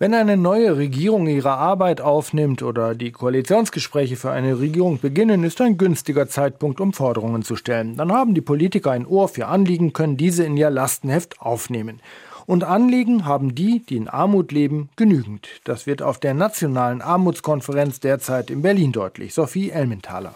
Wenn 0.00 0.14
eine 0.14 0.36
neue 0.36 0.76
Regierung 0.76 1.28
ihre 1.28 1.52
Arbeit 1.52 2.00
aufnimmt 2.00 2.60
oder 2.64 2.96
die 2.96 3.12
Koalitionsgespräche 3.12 4.16
für 4.16 4.32
eine 4.32 4.58
Regierung 4.58 4.98
beginnen, 4.98 5.44
ist 5.44 5.60
ein 5.60 5.78
günstiger 5.78 6.26
Zeitpunkt, 6.26 6.80
um 6.80 6.92
Forderungen 6.92 7.42
zu 7.42 7.54
stellen. 7.54 7.96
Dann 7.96 8.10
haben 8.10 8.34
die 8.34 8.40
Politiker 8.40 8.90
ein 8.90 9.06
Ohr 9.06 9.28
für 9.28 9.46
Anliegen, 9.46 9.92
können 9.92 10.16
diese 10.16 10.42
in 10.42 10.56
ihr 10.56 10.70
Lastenheft 10.70 11.40
aufnehmen. 11.40 12.00
Und 12.46 12.64
Anliegen 12.64 13.26
haben 13.26 13.54
die, 13.54 13.86
die 13.86 13.96
in 13.96 14.08
Armut 14.08 14.50
leben, 14.50 14.88
genügend. 14.96 15.46
Das 15.62 15.86
wird 15.86 16.02
auf 16.02 16.18
der 16.18 16.34
Nationalen 16.34 17.00
Armutskonferenz 17.00 18.00
derzeit 18.00 18.50
in 18.50 18.62
Berlin 18.62 18.90
deutlich. 18.90 19.34
Sophie 19.34 19.70
Elmenthaler. 19.70 20.34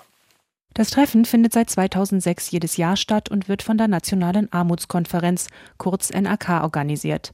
Das 0.77 0.91
Treffen 0.91 1.25
findet 1.25 1.55
seit 1.55 1.71
2006 1.71 2.51
jedes 2.51 2.77
Jahr 2.77 2.99
statt 2.99 3.31
und 3.31 3.49
wird 3.49 3.63
von 3.63 3.79
der 3.79 3.89
Nationalen 3.89 4.53
Armutskonferenz, 4.53 5.47
kurz 5.79 6.13
NAK, 6.13 6.63
organisiert. 6.63 7.33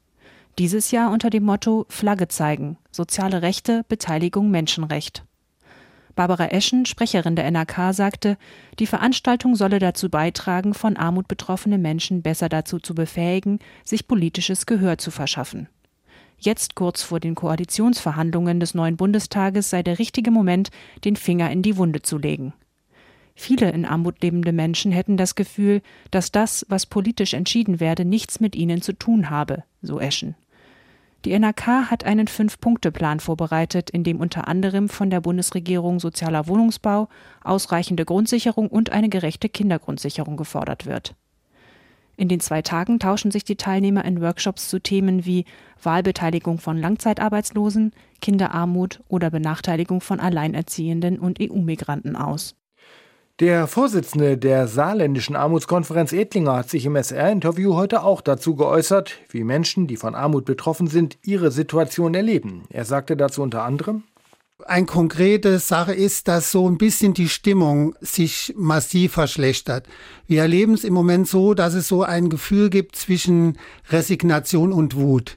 Dieses 0.61 0.93
Jahr 0.93 1.11
unter 1.11 1.29
dem 1.29 1.43
Motto 1.43 1.85
Flagge 1.89 2.29
zeigen, 2.29 2.79
soziale 2.93 3.43
Rechte, 3.43 3.85
Beteiligung, 3.89 4.53
Menschenrecht. 4.53 5.25
Barbara 6.15 6.53
Eschen, 6.53 6.87
Sprecherin 6.87 7.35
der 7.35 7.51
NRK, 7.51 7.93
sagte, 7.93 8.37
die 8.79 8.87
Veranstaltung 8.87 9.57
solle 9.57 9.81
dazu 9.81 10.09
beitragen, 10.09 10.73
von 10.73 10.97
Armut 10.97 11.27
betroffene 11.27 11.79
Menschen 11.79 12.23
besser 12.23 12.49
dazu 12.49 12.79
zu 12.79 12.95
befähigen, 12.95 13.59
sich 13.85 14.07
politisches 14.07 14.67
Gehör 14.67 14.99
zu 14.99 15.11
verschaffen. 15.11 15.69
Jetzt 16.39 16.77
kurz 16.77 17.03
vor 17.03 17.19
den 17.19 17.35
Koalitionsverhandlungen 17.35 18.61
des 18.61 18.75
neuen 18.75 18.97
Bundestages 18.97 19.69
sei 19.69 19.83
der 19.83 19.99
richtige 19.99 20.31
Moment, 20.31 20.71
den 21.05 21.17
Finger 21.17 21.51
in 21.51 21.63
die 21.63 21.77
Wunde 21.77 22.03
zu 22.03 22.19
legen. 22.19 22.53
Viele 23.35 23.71
in 23.71 23.85
Armut 23.85 24.23
lebende 24.23 24.53
Menschen 24.53 24.93
hätten 24.93 25.17
das 25.17 25.35
Gefühl, 25.35 25.83
dass 26.11 26.33
das, 26.33 26.67
was 26.69 26.87
politisch 26.87 27.35
entschieden 27.35 27.81
werde, 27.81 28.05
nichts 28.05 28.41
mit 28.41 28.55
ihnen 28.55 28.83
zu 28.83 28.93
tun 28.93 29.31
habe, 29.31 29.65
so 29.81 30.01
Eschen. 30.01 30.35
Die 31.25 31.39
NRK 31.39 31.91
hat 31.91 32.05
einen 32.05 32.27
Fünf-Punkte-Plan 32.27 33.21
vorbereitet, 33.21 33.91
in 33.91 34.03
dem 34.03 34.19
unter 34.19 34.49
anderem 34.49 34.89
von 34.89 35.09
der 35.09 35.21
Bundesregierung 35.21 36.01
sozialer 36.01 36.49
Wohnungsbau, 36.49 37.09
ausreichende 37.45 38.05
Grundsicherung 38.05 38.69
und 38.69 38.91
eine 38.91 39.09
gerechte 39.09 39.49
Kindergrundsicherung 39.49 40.37
gefordert 40.37 40.85
wird. 40.85 41.15
In 42.17 42.29
den 42.29 42.41
zwei 42.41 42.61
Tagen 42.61 42.99
tauschen 42.99 43.31
sich 43.31 43.45
die 43.45 43.57
Teilnehmer 43.57 44.05
in 44.05 44.21
Workshops 44.21 44.69
zu 44.69 44.81
Themen 44.81 45.25
wie 45.25 45.45
Wahlbeteiligung 45.83 46.59
von 46.59 46.77
Langzeitarbeitslosen, 46.77 47.93
Kinderarmut 48.21 49.01
oder 49.09 49.31
Benachteiligung 49.31 50.01
von 50.01 50.21
Alleinerziehenden 50.21 51.19
und 51.19 51.39
EU-Migranten 51.41 52.17
aus. 52.17 52.55
Der 53.43 53.67
Vorsitzende 53.67 54.39
der 54.39 54.69
saarländischen 54.69 55.35
Armutskonferenz 55.35 56.13
Edlinger 56.13 56.59
hat 56.59 56.71
sich 56.71 56.87
im 56.87 56.95
SR-Interview 56.95 57.75
heute 57.75 58.05
auch 58.05 58.21
dazu 58.21 58.55
geäußert, 58.55 59.15
wie 59.31 59.43
Menschen, 59.43 59.89
die 59.89 59.97
von 59.97 60.15
Armut 60.15 60.45
betroffen 60.45 60.87
sind, 60.87 61.19
ihre 61.25 61.51
Situation 61.51 62.15
erleben. 62.15 62.63
Er 62.71 62.85
sagte 62.85 63.17
dazu 63.17 63.43
unter 63.43 63.65
anderem, 63.65 64.05
ein 64.65 64.87
konkrete 64.87 65.59
Sache 65.59 65.93
ist, 65.93 66.29
dass 66.29 66.53
so 66.53 66.69
ein 66.69 66.79
bisschen 66.79 67.15
die 67.15 67.29
Stimmung 67.29 67.97
sich 68.01 68.55
massiv 68.57 69.15
verschlechtert. 69.15 69.89
Wir 70.29 70.43
erleben 70.43 70.75
es 70.75 70.85
im 70.85 70.95
Moment 70.95 71.27
so, 71.27 71.55
dass 71.55 71.75
es 71.75 71.89
so 71.89 72.05
ein 72.05 72.29
Gefühl 72.31 72.71
gibt 72.71 72.95
zwischen 72.95 73.59
Resignation 73.91 74.73
und 74.73 74.95
Wut. 74.95 75.37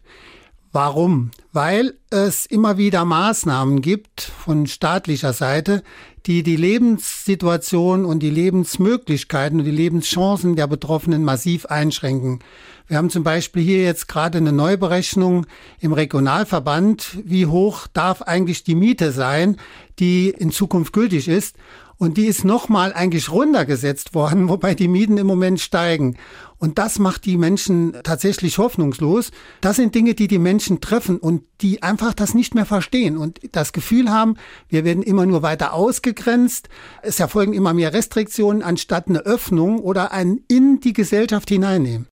Warum? 0.71 1.31
Weil 1.53 1.97
es 2.11 2.45
immer 2.45 2.77
wieder 2.77 3.03
Maßnahmen 3.03 3.81
gibt 3.81 4.21
von 4.21 4.67
staatlicher 4.67 5.33
Seite, 5.33 5.83
die 6.25 6.41
die 6.41 6.55
Lebenssituation 6.55 8.03
und 8.03 8.19
die 8.19 8.29
Lebensmöglichkeiten 8.29 9.59
und 9.59 9.65
die 9.65 9.71
Lebenschancen 9.71 10.55
der 10.55 10.67
Betroffenen 10.67 11.23
massiv 11.23 11.67
einschränken. 11.67 12.39
Wir 12.87 12.97
haben 12.97 13.09
zum 13.09 13.23
Beispiel 13.23 13.63
hier 13.63 13.83
jetzt 13.83 14.07
gerade 14.07 14.37
eine 14.37 14.51
Neuberechnung 14.51 15.45
im 15.79 15.93
Regionalverband. 15.93 17.17
Wie 17.23 17.45
hoch 17.45 17.87
darf 17.87 18.21
eigentlich 18.21 18.63
die 18.63 18.75
Miete 18.75 19.11
sein, 19.11 19.57
die 19.99 20.29
in 20.29 20.51
Zukunft 20.51 20.93
gültig 20.93 21.27
ist? 21.27 21.55
Und 21.97 22.17
die 22.17 22.25
ist 22.25 22.43
nochmal 22.43 22.93
eigentlich 22.93 23.31
runtergesetzt 23.31 24.13
worden, 24.13 24.49
wobei 24.49 24.75
die 24.75 24.87
Mieten 24.87 25.17
im 25.17 25.27
Moment 25.27 25.59
steigen. 25.59 26.17
Und 26.57 26.77
das 26.77 26.99
macht 26.99 27.25
die 27.25 27.37
Menschen 27.37 27.97
tatsächlich 28.03 28.57
hoffnungslos. 28.57 29.31
Das 29.61 29.75
sind 29.75 29.93
Dinge, 29.93 30.13
die 30.13 30.27
die 30.27 30.39
Menschen 30.39 30.81
treffen 30.81 31.17
und 31.17 31.43
die 31.61 31.83
einfach 31.83 32.13
das 32.13 32.33
nicht 32.33 32.55
mehr 32.55 32.65
verstehen 32.65 33.17
und 33.17 33.39
das 33.51 33.73
Gefühl 33.73 34.09
haben, 34.09 34.35
wir 34.69 34.85
werden 34.85 35.03
immer 35.03 35.25
nur 35.25 35.41
weiter 35.41 35.73
ausgegrenzt. 35.73 36.69
Es 37.01 37.19
erfolgen 37.19 37.53
immer 37.53 37.73
mehr 37.73 37.93
Restriktionen 37.93 38.63
anstatt 38.63 39.07
eine 39.07 39.19
Öffnung 39.19 39.79
oder 39.79 40.11
ein 40.11 40.41
in 40.47 40.79
die 40.79 40.93
Gesellschaft 40.93 41.49
hineinnehmen. 41.49 42.07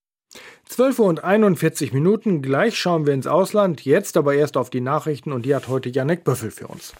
12 0.65 0.99
Uhr 0.99 1.05
und 1.05 1.23
41 1.23 1.93
Minuten. 1.93 2.41
Gleich 2.41 2.77
schauen 2.77 3.05
wir 3.05 3.13
ins 3.13 3.27
Ausland. 3.27 3.85
Jetzt 3.85 4.17
aber 4.17 4.33
erst 4.33 4.57
auf 4.57 4.69
die 4.69 4.81
Nachrichten 4.81 5.31
und 5.31 5.45
die 5.45 5.55
hat 5.55 5.67
heute 5.67 5.89
Janek 5.89 6.23
Böffel 6.23 6.51
für 6.51 6.67
uns. 6.67 6.93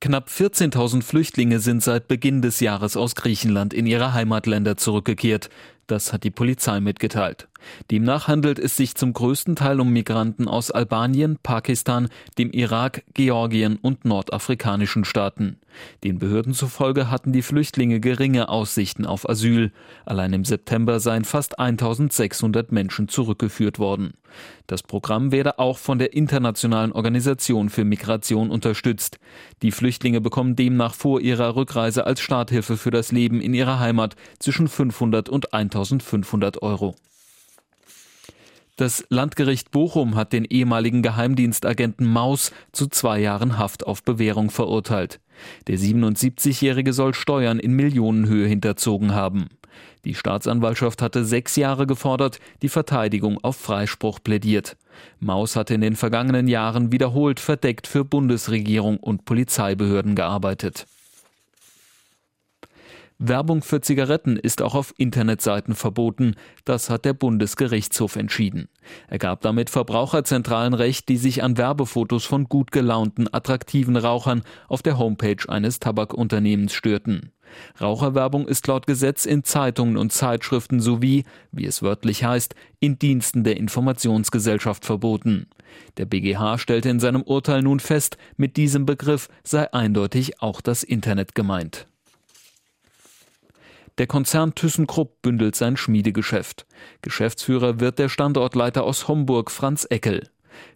Knapp 0.00 0.28
14.000 0.28 1.02
Flüchtlinge 1.02 1.58
sind 1.58 1.82
seit 1.82 2.06
Beginn 2.06 2.42
des 2.42 2.60
Jahres 2.60 2.98
aus 2.98 3.14
Griechenland 3.14 3.72
in 3.72 3.86
ihre 3.86 4.12
Heimatländer 4.12 4.76
zurückgekehrt. 4.76 5.48
Das 5.86 6.12
hat 6.12 6.24
die 6.24 6.30
Polizei 6.30 6.80
mitgeteilt. 6.80 7.48
Demnach 7.90 8.28
handelt 8.28 8.58
es 8.58 8.76
sich 8.76 8.94
zum 8.94 9.12
größten 9.12 9.56
Teil 9.56 9.80
um 9.80 9.92
Migranten 9.92 10.48
aus 10.48 10.70
Albanien, 10.70 11.38
Pakistan, 11.42 12.08
dem 12.38 12.50
Irak, 12.50 13.04
Georgien 13.14 13.76
und 13.76 14.04
nordafrikanischen 14.04 15.04
Staaten. 15.04 15.58
Den 16.04 16.18
Behörden 16.18 16.54
zufolge 16.54 17.10
hatten 17.10 17.32
die 17.32 17.42
Flüchtlinge 17.42 18.00
geringe 18.00 18.48
Aussichten 18.48 19.04
auf 19.04 19.28
Asyl. 19.28 19.72
Allein 20.04 20.32
im 20.32 20.44
September 20.44 21.00
seien 21.00 21.24
fast 21.24 21.58
1600 21.58 22.72
Menschen 22.72 23.08
zurückgeführt 23.08 23.78
worden. 23.78 24.14
Das 24.66 24.82
Programm 24.82 25.32
werde 25.32 25.58
auch 25.58 25.78
von 25.78 25.98
der 25.98 26.12
Internationalen 26.12 26.92
Organisation 26.92 27.70
für 27.70 27.84
Migration 27.84 28.50
unterstützt. 28.50 29.18
Die 29.62 29.70
Flüchtlinge 29.70 30.20
bekommen 30.20 30.56
demnach 30.56 30.94
vor 30.94 31.20
ihrer 31.20 31.56
Rückreise 31.56 32.06
als 32.06 32.20
Starthilfe 32.20 32.76
für 32.76 32.90
das 32.90 33.12
Leben 33.12 33.40
in 33.40 33.54
ihrer 33.54 33.78
Heimat 33.78 34.16
zwischen 34.38 34.68
500 34.68 35.28
und 35.28 35.54
1500 35.76 36.62
Euro. 36.62 36.94
Das 38.76 39.06
Landgericht 39.08 39.70
Bochum 39.70 40.16
hat 40.16 40.34
den 40.34 40.44
ehemaligen 40.44 41.02
Geheimdienstagenten 41.02 42.06
Maus 42.06 42.52
zu 42.72 42.88
zwei 42.88 43.18
Jahren 43.20 43.58
Haft 43.58 43.86
auf 43.86 44.02
Bewährung 44.02 44.50
verurteilt. 44.50 45.18
Der 45.66 45.78
77-Jährige 45.78 46.92
soll 46.92 47.14
Steuern 47.14 47.58
in 47.58 47.72
Millionenhöhe 47.72 48.46
hinterzogen 48.46 49.14
haben. 49.14 49.48
Die 50.04 50.14
Staatsanwaltschaft 50.14 51.02
hatte 51.02 51.24
sechs 51.24 51.56
Jahre 51.56 51.86
gefordert, 51.86 52.38
die 52.62 52.68
Verteidigung 52.68 53.42
auf 53.42 53.56
Freispruch 53.56 54.18
plädiert. 54.22 54.76
Maus 55.20 55.56
hatte 55.56 55.74
in 55.74 55.80
den 55.80 55.96
vergangenen 55.96 56.46
Jahren 56.46 56.92
wiederholt 56.92 57.40
verdeckt 57.40 57.86
für 57.86 58.04
Bundesregierung 58.04 58.98
und 58.98 59.24
Polizeibehörden 59.24 60.14
gearbeitet. 60.14 60.86
Werbung 63.18 63.62
für 63.62 63.80
Zigaretten 63.80 64.36
ist 64.36 64.60
auch 64.60 64.74
auf 64.74 64.92
Internetseiten 64.98 65.74
verboten. 65.74 66.34
Das 66.66 66.90
hat 66.90 67.06
der 67.06 67.14
Bundesgerichtshof 67.14 68.16
entschieden. 68.16 68.68
Er 69.08 69.18
gab 69.18 69.40
damit 69.40 69.70
Verbraucherzentralen 69.70 70.74
Recht, 70.74 71.08
die 71.08 71.16
sich 71.16 71.42
an 71.42 71.56
Werbefotos 71.56 72.26
von 72.26 72.44
gut 72.44 72.72
gelaunten, 72.72 73.26
attraktiven 73.32 73.96
Rauchern 73.96 74.42
auf 74.68 74.82
der 74.82 74.98
Homepage 74.98 75.48
eines 75.48 75.80
Tabakunternehmens 75.80 76.74
störten. 76.74 77.32
Raucherwerbung 77.80 78.46
ist 78.46 78.66
laut 78.66 78.86
Gesetz 78.86 79.24
in 79.24 79.44
Zeitungen 79.44 79.96
und 79.96 80.12
Zeitschriften 80.12 80.80
sowie, 80.80 81.24
wie 81.52 81.64
es 81.64 81.80
wörtlich 81.80 82.22
heißt, 82.22 82.54
in 82.80 82.98
Diensten 82.98 83.44
der 83.44 83.56
Informationsgesellschaft 83.56 84.84
verboten. 84.84 85.46
Der 85.96 86.04
BGH 86.04 86.58
stellte 86.58 86.90
in 86.90 87.00
seinem 87.00 87.22
Urteil 87.22 87.62
nun 87.62 87.80
fest, 87.80 88.18
mit 88.36 88.58
diesem 88.58 88.84
Begriff 88.84 89.28
sei 89.42 89.72
eindeutig 89.72 90.42
auch 90.42 90.60
das 90.60 90.82
Internet 90.82 91.34
gemeint. 91.34 91.86
Der 93.98 94.06
Konzern 94.06 94.54
ThyssenKrupp 94.54 95.22
bündelt 95.22 95.56
sein 95.56 95.76
Schmiedegeschäft. 95.78 96.66
Geschäftsführer 97.00 97.80
wird 97.80 97.98
der 97.98 98.10
Standortleiter 98.10 98.84
aus 98.84 99.08
Homburg 99.08 99.50
Franz 99.50 99.86
Eckel. 99.88 100.28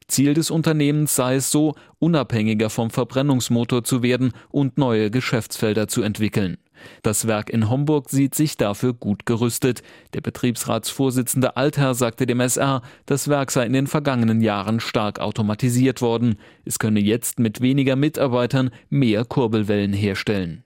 Ziel 0.08 0.34
des 0.34 0.50
Unternehmens 0.50 1.14
sei 1.14 1.36
es 1.36 1.50
so, 1.50 1.74
unabhängiger 1.98 2.70
vom 2.70 2.90
Verbrennungsmotor 2.90 3.84
zu 3.84 4.02
werden 4.02 4.32
und 4.50 4.78
neue 4.78 5.10
Geschäftsfelder 5.10 5.86
zu 5.86 6.02
entwickeln. 6.02 6.56
Das 7.02 7.26
Werk 7.26 7.50
in 7.50 7.68
Homburg 7.68 8.08
sieht 8.08 8.34
sich 8.34 8.56
dafür 8.56 8.94
gut 8.94 9.26
gerüstet. 9.26 9.82
Der 10.14 10.22
Betriebsratsvorsitzende 10.22 11.56
Altherr 11.56 11.94
sagte 11.94 12.24
dem 12.24 12.40
SR, 12.40 12.80
das 13.04 13.28
Werk 13.28 13.50
sei 13.50 13.66
in 13.66 13.74
den 13.74 13.86
vergangenen 13.86 14.40
Jahren 14.40 14.80
stark 14.80 15.20
automatisiert 15.20 16.00
worden. 16.00 16.36
Es 16.64 16.78
könne 16.78 17.00
jetzt 17.00 17.38
mit 17.38 17.60
weniger 17.60 17.96
Mitarbeitern 17.96 18.70
mehr 18.88 19.26
Kurbelwellen 19.26 19.92
herstellen. 19.92 20.64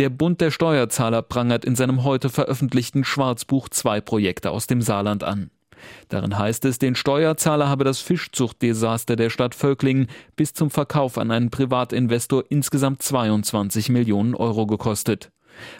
Der 0.00 0.08
Bund 0.08 0.40
der 0.40 0.50
Steuerzahler 0.50 1.20
prangert 1.20 1.66
in 1.66 1.76
seinem 1.76 2.04
heute 2.04 2.30
veröffentlichten 2.30 3.04
Schwarzbuch 3.04 3.68
zwei 3.68 4.00
Projekte 4.00 4.50
aus 4.50 4.66
dem 4.66 4.80
Saarland 4.80 5.22
an. 5.22 5.50
Darin 6.08 6.38
heißt 6.38 6.64
es, 6.64 6.78
den 6.78 6.94
Steuerzahler 6.94 7.68
habe 7.68 7.84
das 7.84 8.00
Fischzuchtdesaster 8.00 9.14
der 9.16 9.28
Stadt 9.28 9.54
Völklingen 9.54 10.06
bis 10.36 10.54
zum 10.54 10.70
Verkauf 10.70 11.18
an 11.18 11.30
einen 11.30 11.50
Privatinvestor 11.50 12.44
insgesamt 12.48 13.02
22 13.02 13.90
Millionen 13.90 14.34
Euro 14.34 14.66
gekostet. 14.66 15.32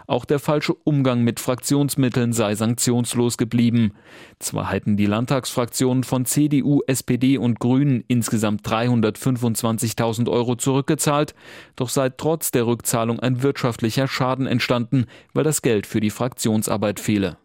Auch 0.06 0.24
der 0.24 0.38
falsche 0.38 0.74
Umgang 0.74 1.22
mit 1.22 1.40
Fraktionsmitteln 1.40 2.32
sei 2.32 2.54
sanktionslos 2.54 3.36
geblieben. 3.36 3.92
Zwar 4.38 4.70
hätten 4.70 4.96
die 4.96 5.06
Landtagsfraktionen 5.06 6.04
von 6.04 6.24
CDU, 6.24 6.80
SPD 6.86 7.38
und 7.38 7.60
Grünen 7.60 8.04
insgesamt 8.08 8.66
325.000 8.66 10.30
Euro 10.30 10.56
zurückgezahlt, 10.56 11.34
doch 11.76 11.88
sei 11.88 12.08
trotz 12.10 12.50
der 12.50 12.66
Rückzahlung 12.66 13.20
ein 13.20 13.42
wirtschaftlicher 13.42 14.08
Schaden 14.08 14.46
entstanden, 14.46 15.06
weil 15.32 15.44
das 15.44 15.62
Geld 15.62 15.86
für 15.86 16.00
die 16.00 16.10
Fraktionsarbeit 16.10 17.00
fehle. 17.00 17.36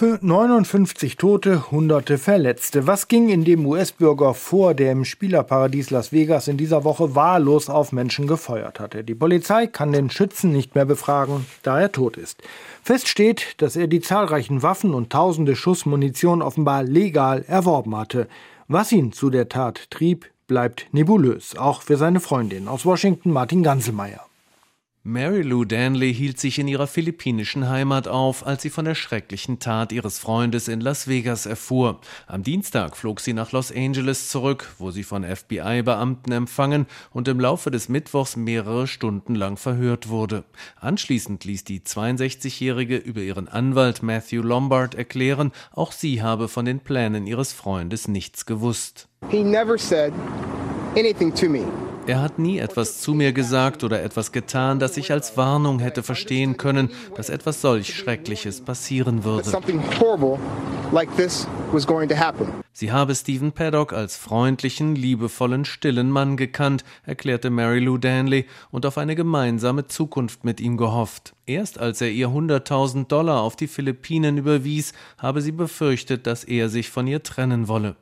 59 0.00 1.16
Tote, 1.16 1.72
Hunderte 1.72 2.18
Verletzte. 2.18 2.86
Was 2.86 3.08
ging 3.08 3.30
in 3.30 3.44
dem 3.44 3.66
US-Bürger 3.66 4.32
vor, 4.32 4.74
der 4.74 4.92
im 4.92 5.04
Spielerparadies 5.04 5.90
Las 5.90 6.12
Vegas 6.12 6.46
in 6.46 6.56
dieser 6.56 6.84
Woche 6.84 7.16
wahllos 7.16 7.68
auf 7.68 7.90
Menschen 7.90 8.28
gefeuert 8.28 8.78
hatte? 8.78 9.02
Die 9.02 9.16
Polizei 9.16 9.66
kann 9.66 9.90
den 9.90 10.08
Schützen 10.08 10.52
nicht 10.52 10.76
mehr 10.76 10.84
befragen, 10.84 11.46
da 11.64 11.80
er 11.80 11.90
tot 11.90 12.16
ist. 12.16 12.40
Fest 12.82 13.08
steht, 13.08 13.60
dass 13.60 13.74
er 13.74 13.88
die 13.88 14.00
zahlreichen 14.00 14.62
Waffen 14.62 14.94
und 14.94 15.10
tausende 15.10 15.56
Schuss 15.56 15.84
Munition 15.84 16.42
offenbar 16.42 16.84
legal 16.84 17.44
erworben 17.48 17.96
hatte. 17.96 18.28
Was 18.68 18.92
ihn 18.92 19.10
zu 19.10 19.30
der 19.30 19.48
Tat 19.48 19.90
trieb, 19.90 20.30
bleibt 20.46 20.86
nebulös, 20.92 21.56
auch 21.56 21.82
für 21.82 21.96
seine 21.96 22.20
Freundin. 22.20 22.68
Aus 22.68 22.86
Washington 22.86 23.32
Martin 23.32 23.64
Ganselmeier. 23.64 24.27
Mary 25.04 25.42
Lou 25.42 25.64
Danley 25.64 26.12
hielt 26.12 26.40
sich 26.40 26.58
in 26.58 26.66
ihrer 26.66 26.88
philippinischen 26.88 27.68
Heimat 27.68 28.08
auf, 28.08 28.46
als 28.46 28.62
sie 28.62 28.70
von 28.70 28.84
der 28.84 28.96
schrecklichen 28.96 29.60
Tat 29.60 29.92
ihres 29.92 30.18
Freundes 30.18 30.66
in 30.66 30.80
Las 30.80 31.06
Vegas 31.06 31.46
erfuhr. 31.46 32.00
Am 32.26 32.42
Dienstag 32.42 32.96
flog 32.96 33.20
sie 33.20 33.32
nach 33.32 33.52
Los 33.52 33.72
Angeles 33.72 34.28
zurück, 34.28 34.74
wo 34.78 34.90
sie 34.90 35.04
von 35.04 35.24
FBI-Beamten 35.24 36.32
empfangen 36.32 36.86
und 37.12 37.28
im 37.28 37.38
Laufe 37.38 37.70
des 37.70 37.88
Mittwochs 37.88 38.36
mehrere 38.36 38.86
Stunden 38.88 39.34
lang 39.36 39.56
verhört 39.56 40.08
wurde. 40.08 40.44
Anschließend 40.80 41.44
ließ 41.44 41.64
die 41.64 41.80
62-Jährige 41.80 42.96
über 42.96 43.20
ihren 43.20 43.48
Anwalt 43.48 44.02
Matthew 44.02 44.42
Lombard 44.42 44.96
erklären, 44.96 45.52
auch 45.70 45.92
sie 45.92 46.22
habe 46.22 46.48
von 46.48 46.64
den 46.64 46.80
Plänen 46.80 47.26
ihres 47.26 47.52
Freundes 47.52 48.08
nichts 48.08 48.46
gewusst. 48.46 49.08
He 49.30 49.42
never 49.42 49.78
said 49.78 50.12
anything 50.96 51.32
to 51.34 51.48
me. 51.48 51.62
Er 52.08 52.22
hat 52.22 52.38
nie 52.38 52.58
etwas 52.58 53.02
zu 53.02 53.12
mir 53.12 53.34
gesagt 53.34 53.84
oder 53.84 54.02
etwas 54.02 54.32
getan, 54.32 54.78
das 54.78 54.96
ich 54.96 55.12
als 55.12 55.36
Warnung 55.36 55.78
hätte 55.78 56.02
verstehen 56.02 56.56
können, 56.56 56.88
dass 57.14 57.28
etwas 57.28 57.60
solch 57.60 57.94
Schreckliches 57.94 58.62
passieren 58.62 59.24
würde. 59.24 59.50
Sie 62.72 62.92
habe 62.92 63.14
Stephen 63.14 63.52
Paddock 63.52 63.92
als 63.92 64.16
freundlichen, 64.16 64.96
liebevollen, 64.96 65.66
stillen 65.66 66.10
Mann 66.10 66.38
gekannt, 66.38 66.82
erklärte 67.04 67.50
Mary 67.50 67.80
Lou 67.80 67.98
Danley 67.98 68.46
und 68.70 68.86
auf 68.86 68.96
eine 68.96 69.14
gemeinsame 69.14 69.86
Zukunft 69.86 70.44
mit 70.44 70.62
ihm 70.62 70.78
gehofft. 70.78 71.34
Erst 71.44 71.78
als 71.78 72.00
er 72.00 72.08
ihr 72.08 72.28
100.000 72.28 73.08
Dollar 73.08 73.42
auf 73.42 73.54
die 73.54 73.68
Philippinen 73.68 74.38
überwies, 74.38 74.94
habe 75.18 75.42
sie 75.42 75.52
befürchtet, 75.52 76.26
dass 76.26 76.44
er 76.44 76.70
sich 76.70 76.88
von 76.88 77.06
ihr 77.06 77.22
trennen 77.22 77.68
wolle. 77.68 77.96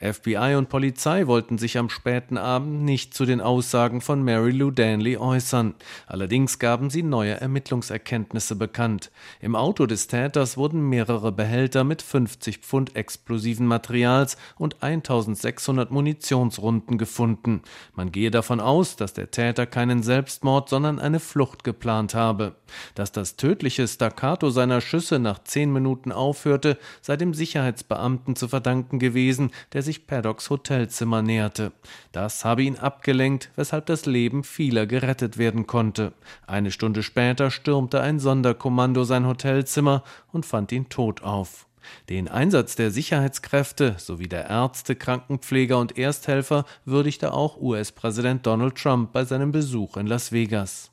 FBI 0.00 0.54
und 0.56 0.68
Polizei 0.68 1.26
wollten 1.26 1.58
sich 1.58 1.78
am 1.78 1.88
späten 1.88 2.38
Abend 2.38 2.82
nicht 2.82 3.14
zu 3.14 3.24
den 3.24 3.40
Aussagen 3.40 4.00
von 4.00 4.22
Mary 4.22 4.52
Lou 4.52 4.70
Danley 4.70 5.16
äußern. 5.16 5.74
Allerdings 6.06 6.58
gaben 6.58 6.90
sie 6.90 7.02
neue 7.02 7.40
Ermittlungserkenntnisse 7.40 8.56
bekannt. 8.56 9.10
Im 9.40 9.56
Auto 9.56 9.86
des 9.86 10.06
Täters 10.06 10.56
wurden 10.56 10.88
mehrere 10.88 11.32
Behälter 11.32 11.84
mit 11.84 12.02
50 12.02 12.58
Pfund 12.58 12.96
explosiven 12.96 13.66
Materials 13.66 14.36
und 14.56 14.82
1600 14.82 15.90
Munitionsrunden 15.90 16.98
gefunden. 16.98 17.62
Man 17.94 18.12
gehe 18.12 18.30
davon 18.30 18.60
aus, 18.60 18.96
dass 18.96 19.12
der 19.12 19.30
Täter 19.30 19.66
keinen 19.66 20.02
Selbstmord, 20.02 20.68
sondern 20.68 20.98
eine 20.98 21.20
Flucht 21.20 21.64
geplant 21.64 22.14
habe. 22.14 22.56
Dass 22.94 23.12
das 23.12 23.36
tödliche 23.36 23.86
Staccato 23.86 24.50
seiner 24.50 24.80
Schüsse 24.80 25.18
nach 25.18 25.42
zehn 25.44 25.72
Minuten 25.72 26.12
aufhörte, 26.12 26.78
sei 27.00 27.16
dem 27.16 27.34
Sicherheitsbeamten 27.34 28.36
zu 28.36 28.48
verdanken 28.48 28.98
gewesen, 28.98 29.50
der 29.72 29.82
sich 29.82 30.06
Paddocks 30.06 30.50
Hotelzimmer 30.50 31.22
näherte. 31.22 31.72
Das 32.12 32.44
habe 32.44 32.62
ihn 32.62 32.76
abgelenkt, 32.76 33.50
weshalb 33.56 33.86
das 33.86 34.06
Leben 34.06 34.44
vieler 34.44 34.86
gerettet 34.86 35.38
werden 35.38 35.66
konnte. 35.66 36.12
Eine 36.46 36.70
Stunde 36.70 37.02
später 37.02 37.50
stürmte 37.50 38.00
ein 38.00 38.18
Sonderkommando 38.18 39.04
sein 39.04 39.26
Hotelzimmer 39.26 40.02
und 40.32 40.46
fand 40.46 40.72
ihn 40.72 40.88
tot 40.88 41.22
auf. 41.22 41.66
Den 42.08 42.28
Einsatz 42.28 42.76
der 42.76 42.90
Sicherheitskräfte 42.90 43.96
sowie 43.98 44.28
der 44.28 44.48
Ärzte, 44.48 44.96
Krankenpfleger 44.96 45.78
und 45.78 45.98
Ersthelfer 45.98 46.64
würdigte 46.84 47.32
auch 47.32 47.60
US-Präsident 47.60 48.46
Donald 48.46 48.76
Trump 48.76 49.12
bei 49.12 49.24
seinem 49.24 49.52
Besuch 49.52 49.96
in 49.96 50.06
Las 50.06 50.32
Vegas. 50.32 50.90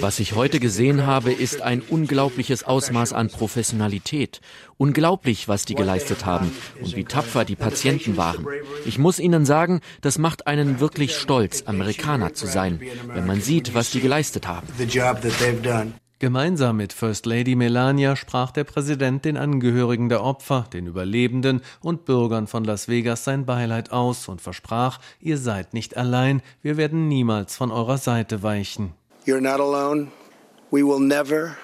Was 0.00 0.18
ich 0.20 0.34
heute 0.34 0.58
gesehen 0.58 1.06
habe, 1.06 1.32
ist 1.32 1.62
ein 1.62 1.82
unglaubliches 1.82 2.64
Ausmaß 2.64 3.12
an 3.12 3.28
Professionalität. 3.28 4.40
Unglaublich, 4.76 5.48
was 5.48 5.64
die 5.64 5.74
geleistet 5.74 6.24
haben 6.24 6.50
und 6.80 6.96
wie 6.96 7.04
tapfer 7.04 7.44
die 7.44 7.56
Patienten 7.56 8.16
waren. 8.16 8.46
Ich 8.86 8.98
muss 8.98 9.18
Ihnen 9.18 9.44
sagen, 9.44 9.80
das 10.00 10.18
macht 10.18 10.46
einen 10.46 10.80
wirklich 10.80 11.14
stolz, 11.16 11.64
Amerikaner 11.66 12.34
zu 12.34 12.46
sein, 12.46 12.80
wenn 13.06 13.26
man 13.26 13.40
sieht, 13.40 13.74
was 13.74 13.90
die 13.90 14.00
geleistet 14.00 14.48
haben. 14.48 14.66
Gemeinsam 16.24 16.78
mit 16.78 16.94
First 16.94 17.26
Lady 17.26 17.54
Melania 17.54 18.16
sprach 18.16 18.50
der 18.50 18.64
Präsident 18.64 19.26
den 19.26 19.36
Angehörigen 19.36 20.08
der 20.08 20.22
Opfer, 20.24 20.64
den 20.72 20.86
Überlebenden 20.86 21.60
und 21.82 22.06
Bürgern 22.06 22.46
von 22.46 22.64
Las 22.64 22.88
Vegas 22.88 23.24
sein 23.24 23.44
Beileid 23.44 23.92
aus 23.92 24.26
und 24.28 24.40
versprach, 24.40 25.00
ihr 25.20 25.36
seid 25.36 25.74
nicht 25.74 25.98
allein, 25.98 26.40
wir 26.62 26.78
werden 26.78 27.08
niemals 27.08 27.56
von 27.56 27.70
eurer 27.70 27.98
Seite 27.98 28.42
weichen. 28.42 28.94
You're 29.26 29.42
not 29.42 29.60
alone. 29.60 30.06
We 30.70 30.82
will 30.82 30.98
never 30.98 31.56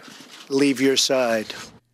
leave 0.51 0.87
your 0.87 0.99
side. 0.99 1.47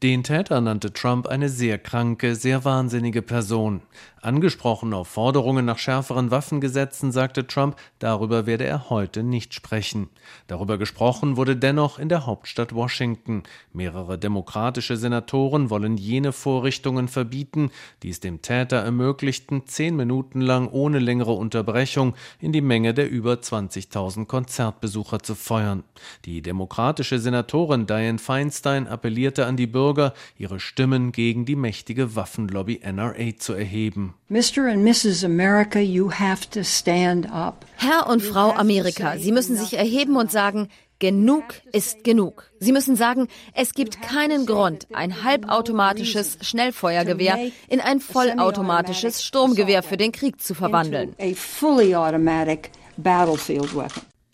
Den 0.02 0.25
Täter 0.25 0.61
nannte 0.61 0.92
Trump 0.92 1.28
eine 1.28 1.49
sehr 1.49 1.78
kranke, 1.78 2.35
sehr 2.35 2.64
wahnsinnige 2.64 3.23
Person. 3.23 3.80
Angesprochen 4.26 4.92
auf 4.92 5.06
Forderungen 5.06 5.64
nach 5.64 5.78
schärferen 5.78 6.33
Waffengesetzen 6.33 7.12
sagte 7.12 7.47
Trump, 7.47 7.76
darüber 8.00 8.45
werde 8.45 8.64
er 8.64 8.90
heute 8.90 9.23
nicht 9.23 9.54
sprechen. 9.54 10.09
Darüber 10.49 10.78
gesprochen 10.78 11.37
wurde 11.37 11.56
dennoch 11.56 12.00
in 12.00 12.09
der 12.09 12.26
Hauptstadt 12.26 12.75
Washington. 12.75 13.45
Mehrere 13.73 14.18
demokratische 14.18 14.97
Senatoren 14.97 15.71
wollen 15.71 15.97
jene 15.97 16.33
Vorrichtungen 16.33 17.06
verbieten, 17.06 17.71
die 18.02 18.11
es 18.11 18.18
dem 18.18 18.42
Täter 18.42 18.78
ermöglichten, 18.78 19.68
zehn 19.68 19.95
Minuten 19.95 20.40
lang 20.40 20.71
ohne 20.73 20.99
längere 20.99 21.33
Unterbrechung 21.33 22.16
in 22.40 22.50
die 22.50 22.62
Menge 22.62 22.95
der 22.95 23.09
über 23.09 23.35
20.000 23.35 24.26
Konzertbesucher 24.26 25.21
zu 25.21 25.37
feuern. 25.37 25.85
Die 26.25 26.42
demokratische 26.42 27.21
Senatorin 27.21 27.87
Dianne 27.87 28.18
Feinstein 28.18 28.88
appellierte 28.88 29.47
an 29.47 29.56
die 29.56 29.68
Bürger, 29.68 30.14
ihre 30.37 30.59
Stimmen 30.59 31.12
gegen 31.12 31.45
die 31.45 31.54
mächtige 31.54 32.16
Waffenlobby 32.16 32.80
NRA 32.85 33.37
zu 33.37 33.52
erheben. 33.52 34.15
Mr. 34.28 34.70
and 34.70 34.85
Mrs. 34.87 35.25
America, 35.25 35.80
you 35.80 36.11
have 36.11 36.49
to 36.50 36.64
stand 36.64 37.26
up. 37.33 37.64
Herr 37.76 38.09
und 38.09 38.22
Frau 38.22 38.50
Amerika, 38.50 39.18
Sie 39.18 39.33
müssen 39.33 39.57
sich 39.57 39.79
erheben 39.79 40.16
und 40.16 40.33
sagen, 40.33 40.68
Genug 40.98 41.44
ist 41.72 42.05
genug. 42.05 42.50
Sie 42.59 42.72
müssen 42.72 42.96
sagen, 42.96 43.29
es 43.52 43.74
gibt 43.74 44.00
keinen 44.00 44.46
Grund, 44.46 44.87
ein 44.94 45.22
halbautomatisches 45.22 46.38
Schnellfeuergewehr 46.40 47.50
in 47.68 47.81
ein 47.81 48.00
vollautomatisches 48.00 49.22
Sturmgewehr 49.22 49.83
für 49.83 49.98
den 49.98 50.12
Krieg 50.12 50.40
zu 50.40 50.55
verwandeln. 50.55 51.14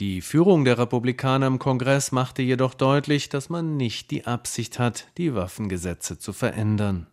Die 0.00 0.20
Führung 0.20 0.64
der 0.64 0.78
Republikaner 0.78 1.46
im 1.48 1.58
Kongress 1.58 2.12
machte 2.12 2.42
jedoch 2.42 2.74
deutlich, 2.74 3.28
dass 3.28 3.48
man 3.48 3.76
nicht 3.76 4.12
die 4.12 4.26
Absicht 4.26 4.78
hat, 4.78 5.08
die 5.18 5.34
Waffengesetze 5.34 6.18
zu 6.18 6.32
verändern. 6.32 7.08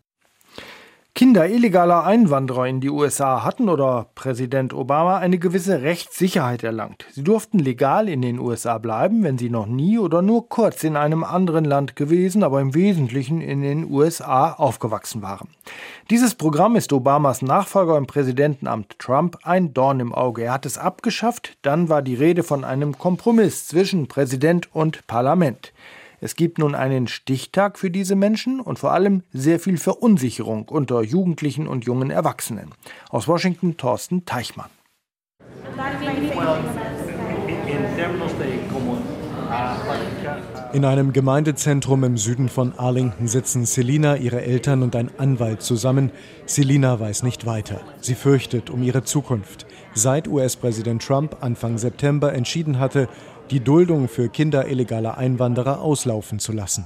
Kinder 1.12 1.48
illegaler 1.48 2.04
Einwanderer 2.04 2.68
in 2.68 2.80
die 2.80 2.88
USA 2.88 3.42
hatten 3.42 3.68
oder 3.68 4.06
Präsident 4.14 4.72
Obama 4.72 5.18
eine 5.18 5.38
gewisse 5.38 5.82
Rechtssicherheit 5.82 6.62
erlangt. 6.62 7.04
Sie 7.10 7.24
durften 7.24 7.58
legal 7.58 8.08
in 8.08 8.22
den 8.22 8.38
USA 8.38 8.78
bleiben, 8.78 9.24
wenn 9.24 9.36
sie 9.36 9.50
noch 9.50 9.66
nie 9.66 9.98
oder 9.98 10.22
nur 10.22 10.48
kurz 10.48 10.84
in 10.84 10.96
einem 10.96 11.24
anderen 11.24 11.64
Land 11.64 11.96
gewesen, 11.96 12.44
aber 12.44 12.60
im 12.60 12.74
Wesentlichen 12.74 13.40
in 13.40 13.60
den 13.60 13.90
USA 13.90 14.52
aufgewachsen 14.52 15.20
waren. 15.20 15.48
Dieses 16.10 16.36
Programm 16.36 16.76
ist 16.76 16.92
Obamas 16.92 17.42
Nachfolger 17.42 17.98
im 17.98 18.06
Präsidentenamt 18.06 18.98
Trump 19.00 19.38
ein 19.42 19.74
Dorn 19.74 19.98
im 19.98 20.14
Auge. 20.14 20.44
Er 20.44 20.52
hat 20.52 20.64
es 20.64 20.78
abgeschafft, 20.78 21.58
dann 21.62 21.88
war 21.88 22.02
die 22.02 22.14
Rede 22.14 22.44
von 22.44 22.64
einem 22.64 22.96
Kompromiss 22.96 23.66
zwischen 23.66 24.06
Präsident 24.06 24.68
und 24.72 25.06
Parlament. 25.08 25.72
Es 26.22 26.36
gibt 26.36 26.58
nun 26.58 26.74
einen 26.74 27.08
Stichtag 27.08 27.78
für 27.78 27.90
diese 27.90 28.14
Menschen 28.14 28.60
und 28.60 28.78
vor 28.78 28.92
allem 28.92 29.22
sehr 29.32 29.58
viel 29.58 29.78
Verunsicherung 29.78 30.68
unter 30.68 31.02
Jugendlichen 31.02 31.66
und 31.66 31.86
jungen 31.86 32.10
Erwachsenen. 32.10 32.70
Aus 33.08 33.26
Washington 33.26 33.78
Thorsten 33.78 34.26
Teichmann. 34.26 34.68
In 40.72 40.84
einem 40.84 41.12
Gemeindezentrum 41.12 42.04
im 42.04 42.16
Süden 42.16 42.48
von 42.48 42.78
Arlington 42.78 43.26
sitzen 43.26 43.64
Selina, 43.64 44.16
ihre 44.16 44.42
Eltern 44.42 44.82
und 44.82 44.94
ein 44.94 45.10
Anwalt 45.18 45.62
zusammen. 45.62 46.12
Selina 46.46 47.00
weiß 47.00 47.22
nicht 47.22 47.46
weiter. 47.46 47.80
Sie 48.00 48.14
fürchtet 48.14 48.70
um 48.70 48.82
ihre 48.82 49.02
Zukunft. 49.02 49.66
Seit 49.94 50.28
US-Präsident 50.28 51.02
Trump 51.02 51.38
Anfang 51.40 51.78
September 51.78 52.32
entschieden 52.32 52.78
hatte, 52.78 53.08
die 53.50 53.60
Duldung 53.60 54.08
für 54.08 54.28
Kinder 54.28 54.68
illegaler 54.68 55.18
Einwanderer 55.18 55.80
auslaufen 55.80 56.38
zu 56.38 56.52
lassen. 56.52 56.84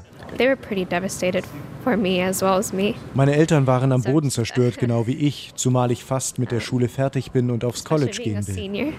Meine 3.14 3.37
Eltern 3.37 3.66
waren 3.66 3.92
am 3.92 4.03
Boden 4.03 4.31
zerstört, 4.31 4.79
genau 4.79 5.07
wie 5.07 5.14
ich, 5.14 5.53
zumal 5.55 5.90
ich 5.90 6.03
fast 6.05 6.38
mit 6.38 6.50
der 6.50 6.61
Schule 6.61 6.88
fertig 6.88 7.31
bin 7.31 7.50
und 7.50 7.64
aufs 7.64 7.85
College 7.85 8.18
gehen 8.22 8.46
will. 8.48 8.94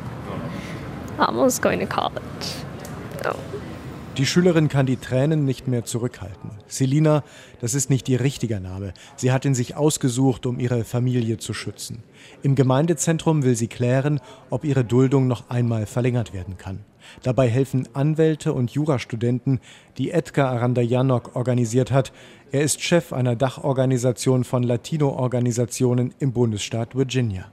Die 4.18 4.26
Schülerin 4.26 4.70
kann 4.70 4.86
die 4.86 4.96
Tränen 4.96 5.44
nicht 5.44 5.68
mehr 5.68 5.84
zurückhalten. 5.84 6.52
Selina, 6.68 7.22
das 7.60 7.74
ist 7.74 7.90
nicht 7.90 8.08
ihr 8.08 8.22
richtiger 8.22 8.62
Name. 8.62 8.94
Sie 9.18 9.34
hat 9.34 9.44
ihn 9.44 9.54
sich 9.54 9.76
ausgesucht, 9.76 10.46
um 10.46 10.58
ihre 10.58 10.86
Familie 10.86 11.38
zu 11.38 11.54
schützen. 11.54 12.02
Im 12.42 12.56
Gemeindezentrum 12.56 13.44
will 13.44 13.58
sie 13.58 13.68
klären, 13.68 14.22
ob 14.50 14.64
ihre 14.64 14.86
Duldung 14.86 15.28
noch 15.28 15.50
einmal 15.50 15.86
verlängert 15.86 16.34
werden 16.34 16.58
kann. 16.58 16.86
Dabei 17.24 17.50
helfen 17.50 17.90
Anwälte 17.92 18.54
und 18.54 18.72
Jurastudenten, 18.72 19.60
die 19.98 20.12
Edgar 20.12 20.50
Arandayanok 20.50 21.36
organisiert 21.36 21.92
hat. 21.92 22.14
Er 22.52 22.62
ist 22.62 22.82
Chef 22.82 23.12
einer 23.12 23.36
Dachorganisation 23.36 24.46
von 24.46 24.64
Latino-Organisationen 24.64 26.14
im 26.20 26.32
Bundesstaat 26.32 26.96
Virginia. 26.96 27.52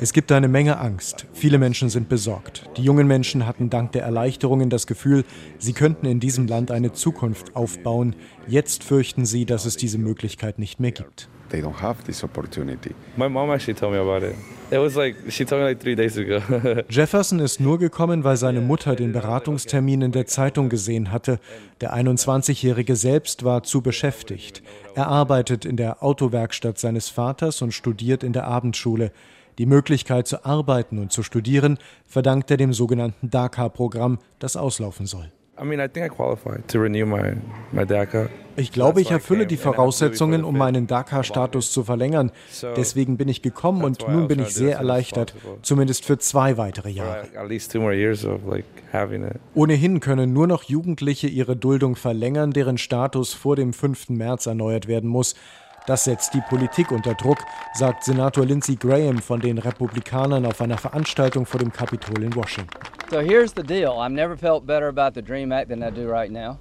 Es 0.00 0.12
gibt 0.12 0.32
eine 0.32 0.48
Menge 0.48 0.78
Angst. 0.78 1.26
Viele 1.32 1.58
Menschen 1.58 1.88
sind 1.88 2.08
besorgt. 2.08 2.68
Die 2.76 2.82
jungen 2.82 3.06
Menschen 3.06 3.46
hatten 3.46 3.70
dank 3.70 3.92
der 3.92 4.02
Erleichterungen 4.02 4.70
das 4.70 4.88
Gefühl, 4.88 5.24
sie 5.58 5.72
könnten 5.72 6.06
in 6.06 6.18
diesem 6.18 6.48
Land 6.48 6.72
eine 6.72 6.92
Zukunft 6.92 7.54
aufbauen. 7.54 8.16
Jetzt 8.48 8.82
fürchten 8.82 9.24
sie, 9.24 9.46
dass 9.46 9.66
es 9.66 9.76
diese 9.76 9.98
Möglichkeit 9.98 10.58
nicht 10.58 10.80
mehr 10.80 10.90
gibt. 10.90 11.28
They 11.52 11.60
don't 11.60 11.78
have 11.82 12.02
this 12.04 12.24
opportunity. 12.24 12.94
My 13.14 13.28
mom 13.28 13.50
actually 13.50 13.74
told 13.74 13.92
me 13.92 13.98
about 13.98 14.22
it. 14.22 14.34
It 14.70 14.78
was 14.78 14.96
like 14.96 15.16
she 15.28 15.44
told 15.44 15.60
me 15.60 15.68
like 15.68 15.82
three 15.82 15.94
days 15.94 16.16
ago. 16.16 16.40
Jefferson 16.88 17.40
ist 17.40 17.60
nur 17.60 17.78
gekommen, 17.78 18.24
weil 18.24 18.38
seine 18.38 18.62
Mutter 18.62 18.96
den 18.96 19.12
Beratungstermin 19.12 20.00
in 20.00 20.12
der 20.12 20.24
Zeitung 20.24 20.70
gesehen 20.70 21.12
hatte. 21.12 21.38
Der 21.82 21.94
21-Jährige 21.94 22.96
selbst 22.96 23.44
war 23.44 23.64
zu 23.64 23.82
beschäftigt. 23.82 24.62
Er 24.94 25.08
arbeitet 25.08 25.66
in 25.66 25.76
der 25.76 26.02
Autowerkstatt 26.02 26.78
seines 26.78 27.10
Vaters 27.10 27.60
und 27.60 27.72
studiert 27.72 28.22
in 28.22 28.32
der 28.32 28.46
Abendschule. 28.46 29.12
Die 29.58 29.66
Möglichkeit 29.66 30.26
zu 30.26 30.46
arbeiten 30.46 30.98
und 30.98 31.12
zu 31.12 31.22
studieren 31.22 31.76
verdankt 32.06 32.50
er 32.50 32.56
dem 32.56 32.72
sogenannten 32.72 33.28
DACA-Programm, 33.28 34.20
das 34.38 34.56
auslaufen 34.56 35.04
soll. 35.04 35.30
Ich 38.56 38.72
glaube, 38.72 39.00
ich 39.00 39.10
erfülle 39.10 39.46
die 39.46 39.56
Voraussetzungen, 39.56 40.44
um 40.44 40.56
meinen 40.56 40.86
DACA-Status 40.86 41.72
zu 41.72 41.84
verlängern. 41.84 42.32
Deswegen 42.76 43.16
bin 43.16 43.28
ich 43.28 43.42
gekommen 43.42 43.84
und 43.84 44.06
nun 44.08 44.28
bin 44.28 44.40
ich 44.40 44.54
sehr 44.54 44.76
erleichtert, 44.76 45.34
zumindest 45.62 46.04
für 46.04 46.18
zwei 46.18 46.56
weitere 46.56 46.90
Jahre. 46.90 47.26
Ohnehin 49.54 50.00
können 50.00 50.32
nur 50.32 50.46
noch 50.46 50.64
Jugendliche 50.64 51.28
ihre 51.28 51.56
Duldung 51.56 51.96
verlängern, 51.96 52.52
deren 52.52 52.78
Status 52.78 53.32
vor 53.32 53.56
dem 53.56 53.72
5. 53.72 54.10
März 54.10 54.46
erneuert 54.46 54.86
werden 54.88 55.08
muss. 55.08 55.34
Das 55.86 56.04
setzt 56.04 56.32
die 56.34 56.42
Politik 56.48 56.92
unter 56.92 57.14
Druck, 57.14 57.38
sagt 57.74 58.04
Senator 58.04 58.46
Lindsey 58.46 58.76
Graham 58.76 59.18
von 59.18 59.40
den 59.40 59.58
Republikanern 59.58 60.46
auf 60.46 60.60
einer 60.60 60.78
Veranstaltung 60.78 61.44
vor 61.44 61.58
dem 61.58 61.72
Kapitol 61.72 62.22
in 62.22 62.34
Washington. 62.36 62.70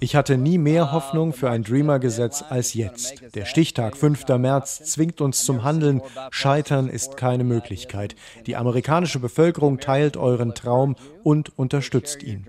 Ich 0.02 0.16
hatte 0.18 0.38
nie 0.38 0.58
mehr 0.58 0.92
Hoffnung 0.92 1.32
für 1.32 1.50
ein 1.50 1.64
Dreamer-Gesetz 1.64 2.44
als 2.50 2.74
jetzt. 2.74 3.22
Der 3.36 3.46
Stichtag 3.46 3.96
5. 3.96 4.28
März 4.38 4.84
zwingt 4.84 5.22
uns 5.22 5.46
zum 5.46 5.64
Handeln. 5.64 6.02
Scheitern 6.32 6.90
ist 6.90 7.16
keine 7.16 7.46
Möglichkeit. 7.46 8.16
Die 8.48 8.58
amerikanische 8.58 9.20
Bevölkerung 9.20 9.80
teilt 9.80 10.18
euren 10.18 10.54
Traum 10.54 10.98
und 11.24 11.58
unterstützt 11.58 12.24
ihn. 12.24 12.46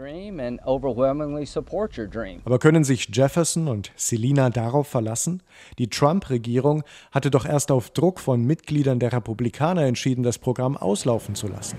Aber 2.44 2.58
können 2.58 2.84
sich 2.84 3.08
Jefferson 3.12 3.68
und 3.68 3.92
Selina 3.96 4.50
darauf 4.50 4.88
verlassen? 4.88 5.42
Die 5.78 5.88
Trump-Regierung 5.88 6.82
hatte 7.10 7.30
doch 7.30 7.44
erst 7.44 7.70
auf 7.70 7.90
Druck 7.90 8.20
von 8.20 8.44
Mitgliedern 8.44 8.98
der 8.98 9.12
Republikaner 9.12 9.84
entschieden, 9.84 10.22
das 10.22 10.38
Programm 10.38 10.76
auslaufen 10.76 11.34
zu 11.34 11.48
lassen. 11.48 11.76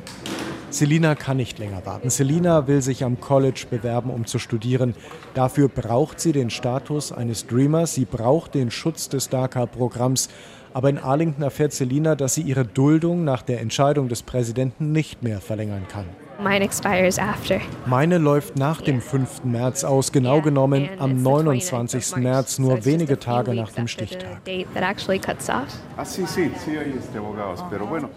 Selina 0.73 1.13
kann 1.13 1.37
nicht 1.37 1.59
länger 1.59 1.85
warten. 1.85 2.09
Selina 2.09 2.65
will 2.67 2.81
sich 2.81 3.03
am 3.03 3.19
College 3.19 3.67
bewerben, 3.69 4.09
um 4.09 4.25
zu 4.25 4.39
studieren. 4.39 4.95
Dafür 5.35 5.67
braucht 5.69 6.19
sie 6.19 6.31
den 6.31 6.49
Status 6.49 7.11
eines 7.11 7.45
Dreamers. 7.45 7.93
Sie 7.93 8.05
braucht 8.05 8.55
den 8.55 8.71
Schutz 8.71 9.07
des 9.07 9.29
DACA-Programms. 9.29 10.29
Aber 10.73 10.89
in 10.89 10.97
Arlington 10.97 11.43
erfährt 11.43 11.73
Selina, 11.73 12.15
dass 12.15 12.33
sie 12.33 12.41
ihre 12.41 12.65
Duldung 12.65 13.23
nach 13.23 13.43
der 13.43 13.61
Entscheidung 13.61 14.07
des 14.09 14.23
Präsidenten 14.23 14.91
nicht 14.91 15.21
mehr 15.21 15.41
verlängern 15.41 15.87
kann. 15.87 16.07
Mine 16.43 16.65
expires 16.65 17.17
after. 17.19 17.61
Meine 17.85 18.17
läuft 18.17 18.57
nach 18.57 18.81
dem 18.81 18.99
5. 18.99 19.45
März 19.45 19.85
aus, 19.85 20.11
genau 20.11 20.41
genommen 20.41 20.89
am 20.99 21.21
29. 21.21 22.17
März, 22.17 22.59
nur 22.59 22.83
wenige 22.83 23.17
Tage 23.17 23.53
nach 23.53 23.71
dem 23.71 23.87
Stichtag. 23.87 24.41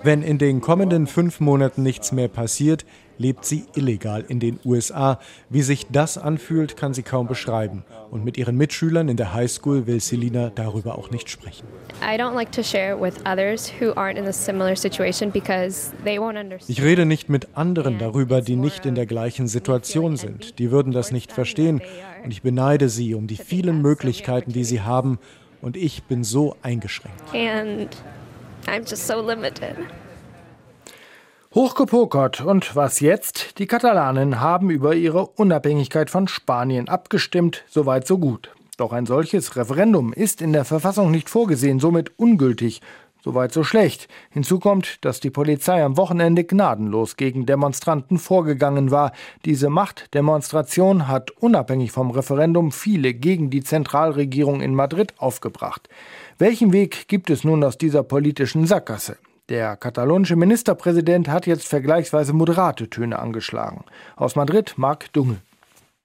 Wenn 0.03 0.23
in 0.23 0.39
den 0.39 0.61
kommenden 0.61 1.07
fünf 1.07 1.41
Monaten 1.41 1.83
nichts 1.83 2.11
mehr 2.11 2.29
passiert, 2.29 2.85
lebt 3.19 3.45
sie 3.45 3.65
illegal 3.75 4.25
in 4.29 4.41
den 4.41 4.59
USA. 4.65 5.19
Wie 5.49 5.63
sich 5.63 5.87
das 5.91 6.19
anfühlt, 6.19 6.77
kann 6.77 6.95
sie 6.95 7.03
kaum 7.03 7.27
beschreiben. 7.27 7.85
Und 8.11 8.25
mit 8.25 8.37
ihren 8.37 8.57
Mitschülern 8.57 9.09
in 9.09 9.17
der 9.17 9.35
Highschool 9.35 9.87
will 9.87 10.01
Selina 10.01 10.51
darüber 10.55 10.99
auch 10.99 11.11
nicht 11.11 11.31
sprechen. 11.31 11.67
Ich 16.69 16.83
rede 16.83 17.07
nicht 17.07 17.29
mit 17.29 17.49
anderen 17.55 17.99
darüber, 17.99 18.41
die 18.41 18.57
nicht 18.57 18.87
in 18.87 18.95
der 18.95 19.07
gleichen 19.07 19.49
Situation 19.49 20.17
sind. 20.17 20.59
Die 20.59 20.71
würden 20.71 20.93
das 20.93 21.13
nicht 21.13 21.33
verstehen. 21.33 21.81
Und 22.25 22.31
ich 22.31 22.43
beneide 22.43 22.89
sie 22.89 23.15
um 23.15 23.27
die 23.27 23.37
vielen 23.37 23.83
Möglichkeiten, 23.83 24.53
die 24.53 24.65
sie 24.65 24.83
haben. 24.83 25.19
Und 25.63 25.77
ich 25.77 26.05
bin 26.05 26.23
so 26.23 26.57
eingeschränkt. 26.63 27.23
And 27.33 27.89
I'm 28.67 28.89
just 28.89 29.07
so 29.07 29.21
limited. 29.21 29.77
Hochgepokert. 31.57 32.43
Und 32.43 32.77
was 32.77 33.01
jetzt? 33.01 33.59
Die 33.59 33.67
Katalanen 33.67 34.43
haben 34.43 34.69
über 34.69 34.95
ihre 34.95 35.27
Unabhängigkeit 35.27 36.11
von 36.11 36.29
Spanien 36.29 36.91
abgestimmt. 36.91 37.65
Soweit 37.67 38.07
so 38.07 38.19
gut. 38.19 38.51
Doch 38.77 38.93
ein 38.93 39.07
solches 39.07 39.57
Referendum 39.57 40.13
ist 40.13 40.43
in 40.43 40.53
der 40.53 40.67
Verfassung 40.67 41.11
nicht 41.11 41.31
vorgesehen, 41.31 41.81
somit 41.81 42.13
ungültig. 42.19 42.83
Soweit 43.25 43.55
so 43.55 43.65
schlecht. 43.65 44.07
Hinzu 44.29 44.59
kommt, 44.59 45.03
dass 45.03 45.21
die 45.21 45.31
Polizei 45.31 45.83
am 45.83 45.97
Wochenende 45.97 46.45
gnadenlos 46.45 47.17
gegen 47.17 47.47
Demonstranten 47.47 48.19
vorgegangen 48.19 48.91
war. 48.91 49.13
Diese 49.47 49.71
Machtdemonstration 49.71 51.09
hat 51.09 51.31
unabhängig 51.31 51.91
vom 51.91 52.11
Referendum 52.11 52.71
viele 52.71 53.15
gegen 53.15 53.49
die 53.49 53.65
Zentralregierung 53.65 54.61
in 54.61 54.75
Madrid 54.75 55.15
aufgebracht. 55.17 55.89
Welchen 56.37 56.75
Weg 56.75 57.09
gibt 57.09 57.31
es 57.31 57.45
nun 57.45 57.65
aus 57.65 57.79
dieser 57.79 58.03
politischen 58.03 58.67
Sackgasse? 58.67 59.17
Der 59.49 59.77
katalonische 59.77 60.35
Ministerpräsident 60.35 61.29
hat 61.29 61.47
jetzt 61.47 61.69
vergleichsweise 61.69 62.33
moderate 62.33 62.91
Töne 62.91 63.21
angeschlagen. 63.21 63.85
Aus 64.17 64.35
Madrid 64.35 64.75
Marc 64.77 65.13
Dungel. 65.13 65.39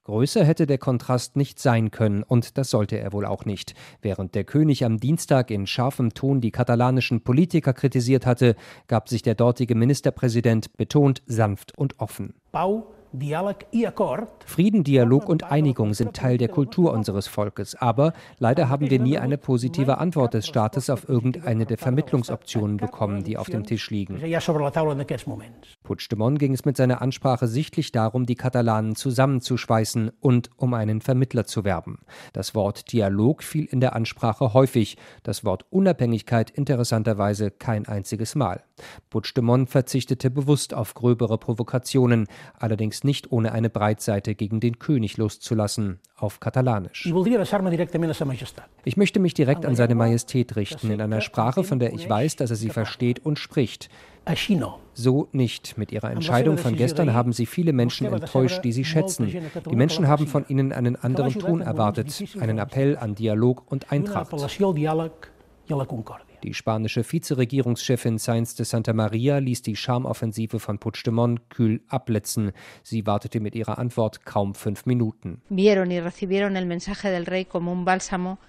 Größer 0.04 0.44
hätte 0.44 0.68
der 0.68 0.78
Kontrast 0.78 1.36
nicht 1.36 1.58
sein 1.58 1.90
können, 1.90 2.22
und 2.22 2.60
das 2.60 2.70
sollte 2.70 3.00
er 3.00 3.14
wohl 3.14 3.26
auch 3.26 3.46
nicht. 3.46 3.74
Während 4.02 4.36
der 4.36 4.44
König 4.44 4.86
am 4.86 5.00
Dienstag 5.00 5.50
in 5.50 5.66
scharfem 5.66 6.14
Ton 6.14 6.40
die 6.40 6.52
katalanischen 6.52 7.24
Politiker 7.24 7.74
kritisiert 7.74 8.28
hatte, 8.28 8.56
gab 8.88 9.10
sich 9.10 9.24
der 9.24 9.34
dortige 9.34 9.74
Ministerpräsident 9.74 10.78
betont 10.78 11.24
sanft 11.26 11.76
und 11.76 12.00
offen. 12.00 12.36
Bau 12.52 12.94
Frieden, 14.46 14.86
Dialog 14.86 15.28
und 15.28 15.44
Einigung 15.44 15.94
sind 15.94 16.14
Teil 16.14 16.38
der 16.38 16.48
Kultur 16.48 16.94
unseres 16.94 17.28
Volkes, 17.28 17.76
aber 17.76 18.14
leider 18.40 18.70
haben 18.70 18.90
wir 18.90 19.00
nie 19.00 19.18
eine 19.18 19.38
positive 19.38 19.98
Antwort 19.98 20.34
des 20.34 20.48
Staates 20.48 20.90
auf 20.90 21.10
irgendeine 21.10 21.66
der 21.66 21.78
Vermittlungsoptionen 21.78 22.78
bekommen, 22.78 23.24
die 23.24 23.38
auf 23.38 23.50
dem 23.50 23.66
Tisch 23.66 23.90
liegen. 23.90 24.22
Puigdemont 25.92 26.40
ging 26.40 26.54
es 26.54 26.64
mit 26.64 26.78
seiner 26.78 27.02
Ansprache 27.02 27.48
sichtlich 27.50 27.92
darum, 27.92 28.26
die 28.26 28.36
Katalanen 28.36 28.96
zusammenzuschweißen 28.96 30.10
und 30.22 30.50
um 30.56 30.74
einen 30.74 31.02
Vermittler 31.02 31.46
zu 31.46 31.66
werben. 31.66 32.00
Das 32.32 32.56
Wort 32.56 32.94
Dialog 32.94 33.44
fiel 33.44 33.66
in 33.66 33.82
der 33.82 33.94
Ansprache 33.94 34.54
häufig, 34.54 34.96
das 35.24 35.44
Wort 35.44 35.66
Unabhängigkeit 35.70 36.50
interessanterweise 36.50 37.52
kein 37.52 37.90
einziges 37.90 38.36
Mal. 38.36 38.64
Puigdemont 39.10 39.70
verzichtete 39.70 40.32
bewusst 40.32 40.74
auf 40.74 40.94
gröbere 40.94 41.38
Provokationen, 41.38 42.28
allerdings 42.58 43.04
nicht 43.04 43.30
ohne 43.34 43.52
eine 43.52 43.70
Breitseite 43.70 44.34
gegen 44.34 44.62
den 44.62 44.80
König 44.80 45.18
loszulassen, 45.18 46.00
auf 46.16 46.40
Katalanisch. 46.40 47.06
Ich 48.86 48.98
möchte 48.98 49.20
mich 49.20 49.34
direkt 49.34 49.66
an 49.66 49.76
seine 49.76 49.96
Majestät 49.96 50.56
richten, 50.56 50.90
in 50.90 51.02
einer 51.02 51.20
Sprache, 51.20 51.66
von 51.66 51.80
der 51.80 51.94
ich 51.94 52.10
weiß, 52.10 52.38
dass 52.38 52.50
er 52.50 52.56
sie 52.56 52.70
versteht 52.70 53.26
und 53.26 53.40
spricht. 53.40 53.90
So 54.94 55.28
nicht. 55.32 55.78
Mit 55.78 55.92
ihrer 55.92 56.12
Entscheidung 56.12 56.58
von 56.58 56.76
gestern 56.76 57.14
haben 57.14 57.34
sie 57.34 57.46
viele 57.46 57.74
Menschen 57.74 58.08
enttäuscht, 58.08 58.64
die 58.64 58.72
sie 58.72 58.86
schätzen. 58.86 59.34
Die 59.70 59.76
Menschen 59.76 60.08
haben 60.08 60.28
von 60.28 60.46
ihnen 60.48 60.74
einen 60.74 60.96
anderen 60.96 61.34
Ton 61.34 61.62
erwartet, 61.62 62.24
einen 62.40 62.58
Appell 62.60 62.98
an 62.98 63.16
Dialog 63.16 63.64
und 63.72 63.92
Eintracht. 63.92 64.32
Die 66.44 66.56
spanische 66.56 67.04
Vizeregierungschefin 67.04 68.18
Sainz 68.18 68.56
de 68.56 68.66
Santa 68.66 68.94
Maria 68.94 69.38
ließ 69.38 69.62
die 69.62 69.76
Charmoffensive 69.76 70.60
von 70.60 70.80
Puigdemont 70.80 71.50
kühl 71.52 71.82
abblitzen. 71.88 72.52
Sie 72.82 73.06
wartete 73.06 73.40
mit 73.40 73.54
ihrer 73.54 73.78
Antwort 73.78 74.26
kaum 74.26 74.56
fünf 74.56 74.88
Minuten. 74.88 75.42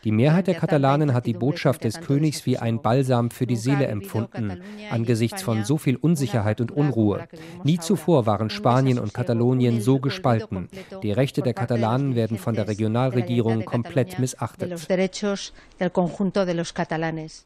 Die 0.05 0.13
Mehrheit 0.13 0.47
der 0.47 0.55
Katalanen 0.55 1.13
hat 1.13 1.27
die 1.27 1.35
Botschaft 1.35 1.85
des 1.85 2.01
Königs 2.01 2.47
wie 2.47 2.57
ein 2.57 2.81
Balsam 2.81 3.31
für 3.31 3.47
die 3.47 3.57
Seele 3.57 3.87
empfunden, 3.87 4.63
angesichts 4.91 5.43
von 5.43 5.65
so 5.65 5.77
viel 5.77 5.97
Unsicherheit 5.97 6.63
und 6.63 6.71
Unruhe. 6.71 7.29
Nie 7.63 7.79
zuvor 7.79 8.25
waren 8.25 8.49
Spanien 8.49 8.99
und 8.99 9.13
Katalonien 9.13 9.83
so 9.83 9.99
gespalten. 9.99 10.69
Die 11.03 11.13
Rechte 11.13 11.43
der 11.43 11.53
Katalanen 11.53 12.15
werden 12.15 12.39
von 12.39 12.55
der 12.55 12.69
Regionalregierung 12.69 13.67
komplett 13.67 14.19
missachtet. 14.19 14.89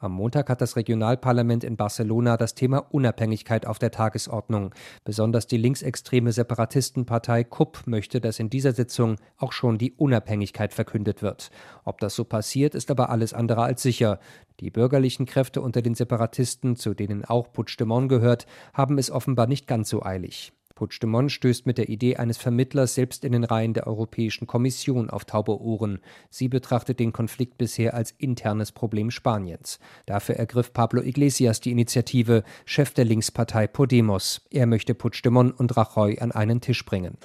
Am 0.01 0.13
Montag 0.13 0.36
Montag 0.37 0.51
hat 0.51 0.61
das 0.61 0.77
Regionalparlament 0.77 1.65
in 1.65 1.79
Barcelona 1.79 2.37
das 2.37 2.55
Thema 2.55 2.81
Unabhängigkeit 2.91 3.65
auf 3.65 3.79
der 3.79 3.91
Tagesordnung. 3.91 4.75
Besonders 5.03 5.47
die 5.47 5.57
linksextreme 5.57 6.31
Separatistenpartei 6.31 7.43
KUP 7.43 7.87
möchte, 7.87 8.21
dass 8.21 8.39
in 8.39 8.51
dieser 8.51 8.75
Sitzung 8.75 9.17
auch 9.39 9.53
schon 9.53 9.79
die 9.79 9.93
Unabhängigkeit 9.93 10.75
verkündet 10.75 11.23
wird. 11.23 11.51
Ob 11.87 12.01
das 12.01 12.15
so 12.15 12.25
passiert, 12.25 12.75
ist 12.75 12.91
aber 12.91 13.09
alles 13.09 13.33
andere 13.33 13.63
als 13.63 13.81
sicher. 13.81 14.21
Die 14.61 14.71
bürgerlichen 14.71 15.25
Kräfte 15.25 15.63
unter 15.63 15.81
den 15.81 15.95
Separatisten, 15.95 16.77
zu 16.77 16.93
denen 16.93 17.25
auch 17.25 17.51
Puigdemont 17.51 18.11
gehört, 18.11 18.45
haben 18.75 18.99
es 18.99 19.11
offenbar 19.11 19.47
nicht 19.47 19.67
ganz 19.67 19.89
so 19.89 20.03
eilig. 20.03 20.53
Puigdemont 20.77 21.33
stößt 21.33 21.67
mit 21.67 21.79
der 21.79 21.89
Idee 21.89 22.17
eines 22.17 22.37
Vermittlers 22.39 22.95
selbst 22.95 23.25
in 23.25 23.33
den 23.33 23.43
Reihen 23.43 23.75
der 23.75 23.89
Europäischen 23.89 24.47
Kommission 24.47 25.11
auf 25.11 25.25
taube 25.25 25.61
Ohren. 25.61 25.99
Sie 26.31 26.47
betrachtet 26.47 27.01
den 27.01 27.13
Konflikt 27.13 27.59
bisher 27.59 27.95
als 27.95 28.15
internes 28.19 28.71
Problem 28.71 29.11
Spaniens. 29.11 29.81
Dafür 30.05 30.37
ergriff 30.37 30.73
Pablo 30.73 31.03
Iglesias 31.03 31.61
die 31.61 31.73
Initiative, 31.73 32.45
Chef 32.67 32.93
der 32.93 33.07
Linkspartei 33.07 33.67
Podemos. 33.67 34.43
Er 34.51 34.67
möchte 34.67 34.95
Puigdemont 34.95 35.59
und 35.59 35.77
Rajoy 35.77 36.19
an 36.21 36.31
einen 36.31 36.61
Tisch 36.61 36.85
bringen. 36.85 37.17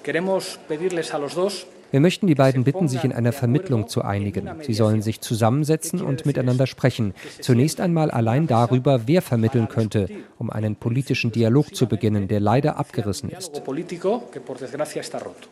Wir 1.92 2.00
möchten 2.00 2.28
die 2.28 2.36
beiden 2.36 2.64
bitten, 2.64 2.88
sich 2.88 3.04
in 3.04 3.12
einer 3.12 3.34
Vermittlung 3.34 3.88
zu 3.88 4.02
einigen. 4.02 4.50
Sie 4.62 4.74
sollen 4.74 5.02
sich 5.02 5.22
zusammensetzen 5.22 6.02
und 6.02 6.26
miteinander 6.26 6.66
sprechen. 6.66 7.14
Zunächst 7.42 7.82
einmal 7.82 8.12
allein 8.12 8.48
darüber, 8.48 9.08
wer 9.08 9.22
vermitteln 9.22 9.68
könnte, 9.68 10.08
um 10.38 10.50
einen 10.50 10.78
politischen 10.78 11.32
Dialog 11.32 11.76
zu 11.76 11.88
beginnen, 11.88 12.28
der 12.28 12.40
leider 12.40 12.78
abgerissen 12.78 13.30
ist. 13.30 13.62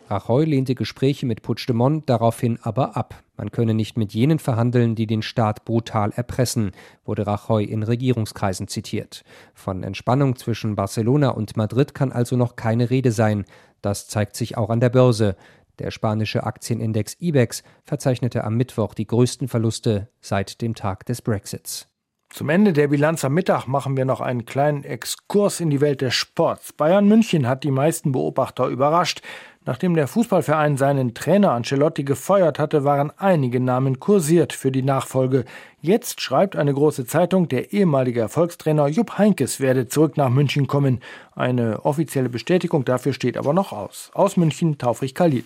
Rajoy 0.10 0.45
lehnte 0.45 0.75
Gespräche 0.75 1.25
mit 1.25 1.41
Puigdemont 1.41 2.10
daraufhin 2.10 2.58
aber 2.62 2.95
ab. 2.95 3.21
Man 3.39 3.52
könne 3.52 3.73
nicht 3.73 3.97
mit 3.97 4.13
jenen 4.13 4.38
verhandeln, 4.38 4.95
die 4.95 5.08
den 5.08 5.21
Staat 5.21 5.63
brutal 5.63 6.12
erpressen, 6.13 6.71
wurde 7.06 7.25
Rajoy 7.25 7.63
in 7.63 7.84
Regierungskreisen 7.84 8.67
zitiert. 8.67 9.23
Von 9.54 9.84
Entspannung 9.84 10.36
zwischen 10.36 10.75
Barcelona 10.75 11.30
und 11.30 11.56
Madrid 11.56 11.93
kann 11.93 12.12
also 12.12 12.36
noch 12.36 12.58
keine 12.58 12.89
Rede 12.89 13.13
sein. 13.13 13.45
Das 13.82 14.10
zeigt 14.10 14.36
sich 14.36 14.58
auch 14.58 14.69
an 14.69 14.82
der 14.82 14.89
Börse. 14.89 15.38
Der 15.79 15.91
spanische 15.91 16.43
Aktienindex 16.43 17.15
IBEX 17.19 17.63
verzeichnete 17.85 18.43
am 18.43 18.55
Mittwoch 18.55 18.93
die 18.93 19.07
größten 19.07 19.47
Verluste 19.47 20.09
seit 20.21 20.61
dem 20.61 20.75
Tag 20.75 21.05
des 21.05 21.21
Brexits. 21.21 21.87
Zum 22.31 22.49
Ende 22.49 22.73
der 22.73 22.89
Bilanz 22.89 23.25
am 23.25 23.33
Mittag 23.33 23.65
machen 23.65 23.97
wir 23.97 24.05
noch 24.05 24.21
einen 24.21 24.45
kleinen 24.45 24.83
Exkurs 24.83 25.59
in 25.59 25.71
die 25.71 25.81
Welt 25.81 26.01
des 26.01 26.13
Sports. 26.13 26.73
Bayern 26.73 27.07
München 27.07 27.47
hat 27.47 27.63
die 27.63 27.71
meisten 27.71 28.11
Beobachter 28.11 28.67
überrascht. 28.67 29.21
Nachdem 29.65 29.95
der 29.95 30.07
Fußballverein 30.07 30.77
seinen 30.77 31.15
Trainer 31.15 31.51
Ancelotti 31.51 32.03
gefeuert 32.03 32.59
hatte, 32.59 32.83
waren 32.83 33.11
einige 33.17 33.59
Namen 33.59 33.99
kursiert 33.99 34.53
für 34.53 34.71
die 34.71 34.83
Nachfolge. 34.83 35.43
Jetzt 35.81 36.21
schreibt 36.21 36.55
eine 36.55 36.73
große 36.73 37.05
Zeitung, 37.05 37.47
der 37.47 37.73
ehemalige 37.73 38.21
Erfolgstrainer 38.21 38.87
Jupp 38.87 39.17
Heinkes 39.17 39.59
werde 39.59 39.87
zurück 39.87 40.15
nach 40.15 40.29
München 40.29 40.67
kommen. 40.67 41.01
Eine 41.35 41.83
offizielle 41.83 42.29
Bestätigung 42.29 42.85
dafür 42.85 43.13
steht 43.13 43.37
aber 43.37 43.53
noch 43.53 43.71
aus. 43.71 44.11
Aus 44.13 44.37
München 44.37 44.77
Taufrich 44.77 45.15
Khalil. 45.15 45.45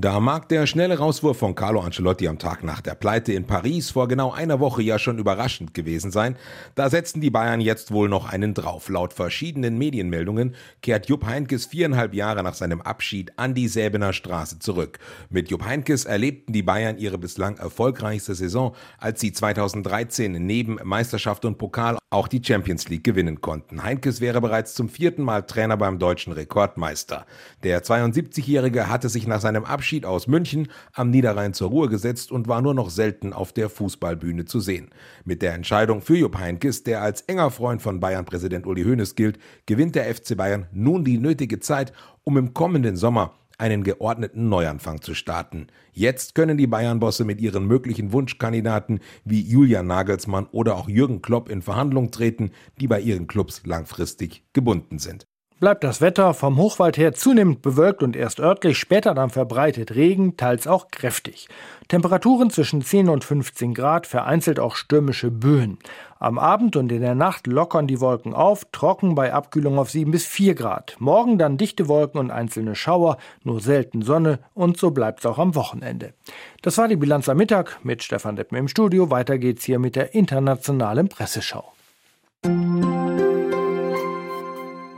Da 0.00 0.20
mag 0.20 0.48
der 0.48 0.68
schnelle 0.68 0.98
Rauswurf 0.98 1.38
von 1.38 1.56
Carlo 1.56 1.80
Ancelotti 1.80 2.28
am 2.28 2.38
Tag 2.38 2.62
nach 2.62 2.80
der 2.80 2.94
Pleite 2.94 3.32
in 3.32 3.48
Paris 3.48 3.90
vor 3.90 4.06
genau 4.06 4.30
einer 4.30 4.60
Woche 4.60 4.80
ja 4.80 4.96
schon 4.96 5.18
überraschend 5.18 5.74
gewesen 5.74 6.12
sein, 6.12 6.36
da 6.76 6.88
setzen 6.88 7.20
die 7.20 7.30
Bayern 7.30 7.60
jetzt 7.60 7.90
wohl 7.90 8.08
noch 8.08 8.30
einen 8.30 8.54
drauf. 8.54 8.88
Laut 8.90 9.12
verschiedenen 9.12 9.76
Medienmeldungen 9.76 10.54
kehrt 10.82 11.08
Jupp 11.08 11.26
Heynckes 11.26 11.66
viereinhalb 11.66 12.14
Jahre 12.14 12.44
nach 12.44 12.54
seinem 12.54 12.80
Abschied 12.80 13.32
an 13.40 13.54
die 13.54 13.66
Säbener 13.66 14.12
Straße 14.12 14.60
zurück. 14.60 15.00
Mit 15.30 15.50
Jupp 15.50 15.66
Heynckes 15.66 16.04
erlebten 16.04 16.52
die 16.52 16.62
Bayern 16.62 16.98
ihre 16.98 17.18
bislang 17.18 17.56
erfolgreichste 17.56 18.36
Saison, 18.36 18.76
als 18.98 19.18
sie 19.18 19.32
2013 19.32 20.30
neben 20.30 20.78
Meisterschaft 20.84 21.44
und 21.44 21.58
Pokal 21.58 21.98
auch 22.10 22.28
die 22.28 22.42
Champions 22.42 22.88
League 22.88 23.04
gewinnen 23.04 23.40
konnten. 23.40 23.82
Heinkes 23.82 24.20
wäre 24.20 24.40
bereits 24.40 24.74
zum 24.74 24.88
vierten 24.88 25.22
Mal 25.22 25.42
Trainer 25.42 25.76
beim 25.76 25.98
deutschen 25.98 26.32
Rekordmeister. 26.32 27.26
Der 27.64 27.82
72-Jährige 27.82 28.88
hatte 28.88 29.08
sich 29.08 29.26
nach 29.26 29.40
seinem 29.40 29.64
Abschied 29.64 29.87
aus 30.04 30.26
München 30.26 30.68
am 30.92 31.10
Niederrhein 31.10 31.54
zur 31.54 31.70
Ruhe 31.70 31.88
gesetzt 31.88 32.30
und 32.30 32.48
war 32.48 32.62
nur 32.62 32.74
noch 32.74 32.90
selten 32.90 33.32
auf 33.32 33.52
der 33.52 33.68
Fußballbühne 33.70 34.44
zu 34.44 34.60
sehen. 34.60 34.90
Mit 35.24 35.42
der 35.42 35.54
Entscheidung 35.54 36.02
für 36.02 36.16
Jupp 36.16 36.36
Heinkes, 36.38 36.82
der 36.82 37.02
als 37.02 37.22
enger 37.22 37.50
Freund 37.50 37.80
von 37.80 38.00
Bayern-Präsident 38.00 38.66
Uli 38.66 38.84
Hoeneß 38.84 39.14
gilt, 39.14 39.38
gewinnt 39.66 39.94
der 39.94 40.14
FC 40.14 40.36
Bayern 40.36 40.66
nun 40.72 41.04
die 41.04 41.18
nötige 41.18 41.60
Zeit, 41.60 41.92
um 42.24 42.36
im 42.36 42.54
kommenden 42.54 42.96
Sommer 42.96 43.34
einen 43.58 43.82
geordneten 43.82 44.48
Neuanfang 44.48 45.02
zu 45.02 45.14
starten. 45.14 45.66
Jetzt 45.92 46.34
können 46.34 46.56
die 46.56 46.66
Bayern-Bosse 46.66 47.24
mit 47.24 47.40
ihren 47.40 47.66
möglichen 47.66 48.12
Wunschkandidaten 48.12 49.00
wie 49.24 49.40
Julian 49.40 49.86
Nagelsmann 49.86 50.46
oder 50.52 50.76
auch 50.76 50.88
Jürgen 50.88 51.22
Klopp 51.22 51.48
in 51.48 51.62
Verhandlungen 51.62 52.12
treten, 52.12 52.52
die 52.80 52.86
bei 52.86 53.00
ihren 53.00 53.26
Clubs 53.26 53.62
langfristig 53.64 54.44
gebunden 54.52 54.98
sind. 54.98 55.27
Bleibt 55.60 55.82
das 55.82 56.00
Wetter 56.00 56.34
vom 56.34 56.56
Hochwald 56.56 56.96
her 56.96 57.14
zunehmend 57.14 57.62
bewölkt 57.62 58.04
und 58.04 58.14
erst 58.14 58.38
örtlich, 58.38 58.78
später 58.78 59.12
dann 59.12 59.30
verbreitet 59.30 59.96
Regen, 59.96 60.36
teils 60.36 60.68
auch 60.68 60.88
kräftig. 60.92 61.48
Temperaturen 61.88 62.50
zwischen 62.50 62.80
10 62.80 63.08
und 63.08 63.24
15 63.24 63.74
Grad, 63.74 64.06
vereinzelt 64.06 64.60
auch 64.60 64.76
stürmische 64.76 65.32
Böen. 65.32 65.78
Am 66.20 66.38
Abend 66.38 66.76
und 66.76 66.92
in 66.92 67.00
der 67.00 67.16
Nacht 67.16 67.48
lockern 67.48 67.88
die 67.88 68.00
Wolken 68.00 68.34
auf, 68.34 68.66
trocken 68.70 69.16
bei 69.16 69.32
Abkühlung 69.32 69.80
auf 69.80 69.90
7 69.90 70.12
bis 70.12 70.26
4 70.26 70.54
Grad. 70.54 70.94
Morgen 71.00 71.38
dann 71.38 71.56
dichte 71.56 71.88
Wolken 71.88 72.20
und 72.20 72.30
einzelne 72.30 72.76
Schauer, 72.76 73.16
nur 73.42 73.60
selten 73.60 74.02
Sonne 74.02 74.38
und 74.54 74.76
so 74.76 74.92
bleibt's 74.92 75.26
auch 75.26 75.38
am 75.38 75.56
Wochenende. 75.56 76.14
Das 76.62 76.78
war 76.78 76.86
die 76.86 76.96
Bilanz 76.96 77.28
am 77.28 77.36
Mittag 77.36 77.80
mit 77.82 78.04
Stefan 78.04 78.36
Deppen 78.36 78.56
im 78.56 78.68
Studio. 78.68 79.10
Weiter 79.10 79.38
geht's 79.38 79.64
hier 79.64 79.80
mit 79.80 79.96
der 79.96 80.14
internationalen 80.14 81.08
Presseschau. 81.08 81.72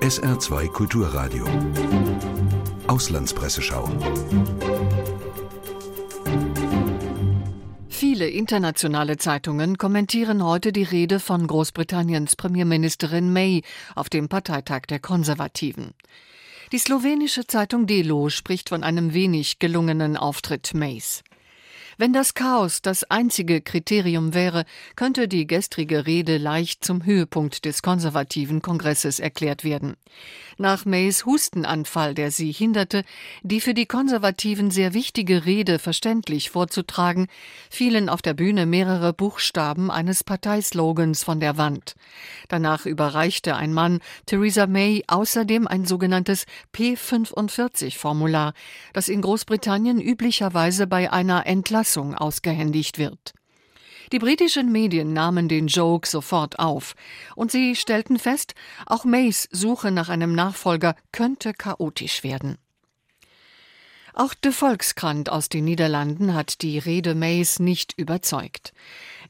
SR2 0.00 0.68
Kulturradio. 0.68 1.46
Auslandspresseschau. 2.86 3.86
Viele 7.90 8.28
internationale 8.30 9.18
Zeitungen 9.18 9.76
kommentieren 9.76 10.42
heute 10.42 10.72
die 10.72 10.84
Rede 10.84 11.20
von 11.20 11.46
Großbritanniens 11.46 12.34
Premierministerin 12.36 13.30
May 13.30 13.62
auf 13.94 14.08
dem 14.08 14.30
Parteitag 14.30 14.86
der 14.88 15.00
Konservativen. 15.00 15.90
Die 16.72 16.78
slowenische 16.78 17.46
Zeitung 17.46 17.86
Delo 17.86 18.30
spricht 18.30 18.70
von 18.70 18.82
einem 18.82 19.12
wenig 19.12 19.58
gelungenen 19.58 20.16
Auftritt 20.16 20.72
Mays. 20.72 21.22
Wenn 22.00 22.14
das 22.14 22.32
Chaos 22.32 22.80
das 22.80 23.04
einzige 23.10 23.60
Kriterium 23.60 24.32
wäre, 24.32 24.64
könnte 24.96 25.28
die 25.28 25.46
gestrige 25.46 26.06
Rede 26.06 26.38
leicht 26.38 26.82
zum 26.82 27.04
Höhepunkt 27.04 27.66
des 27.66 27.82
konservativen 27.82 28.62
Kongresses 28.62 29.20
erklärt 29.20 29.64
werden. 29.64 29.96
Nach 30.56 30.86
Mays 30.86 31.26
Hustenanfall, 31.26 32.14
der 32.14 32.30
sie 32.30 32.52
hinderte, 32.52 33.04
die 33.42 33.60
für 33.60 33.74
die 33.74 33.84
Konservativen 33.84 34.70
sehr 34.70 34.94
wichtige 34.94 35.44
Rede 35.44 35.78
verständlich 35.78 36.48
vorzutragen, 36.48 37.26
fielen 37.68 38.08
auf 38.08 38.22
der 38.22 38.32
Bühne 38.32 38.64
mehrere 38.64 39.12
Buchstaben 39.12 39.90
eines 39.90 40.24
Parteislogans 40.24 41.22
von 41.22 41.38
der 41.38 41.58
Wand. 41.58 41.96
Danach 42.48 42.86
überreichte 42.86 43.56
ein 43.56 43.74
Mann 43.74 44.00
Theresa 44.24 44.66
May 44.66 45.04
außerdem 45.06 45.66
ein 45.66 45.84
sogenanntes 45.84 46.46
P45-Formular, 46.74 48.54
das 48.94 49.10
in 49.10 49.20
Großbritannien 49.20 50.00
üblicherweise 50.00 50.86
bei 50.86 51.12
einer 51.12 51.46
Entlassung 51.46 51.89
Entlassung 51.90 52.14
ausgehändigt 52.14 52.98
wird. 52.98 53.34
Die 54.12 54.18
britischen 54.18 54.70
Medien 54.70 55.12
nahmen 55.12 55.48
den 55.48 55.66
Joke 55.66 56.08
sofort 56.08 56.58
auf 56.58 56.94
und 57.34 57.50
sie 57.50 57.74
stellten 57.74 58.18
fest, 58.18 58.54
auch 58.86 59.04
Mays 59.04 59.48
Suche 59.50 59.90
nach 59.90 60.08
einem 60.08 60.34
Nachfolger 60.34 60.94
könnte 61.12 61.52
chaotisch 61.52 62.22
werden. 62.22 62.58
Auch 64.14 64.34
de 64.34 64.52
Volkskrant 64.52 65.30
aus 65.30 65.48
den 65.48 65.64
Niederlanden 65.64 66.34
hat 66.34 66.62
die 66.62 66.78
Rede 66.78 67.14
Mays 67.14 67.58
nicht 67.60 67.94
überzeugt. 67.96 68.72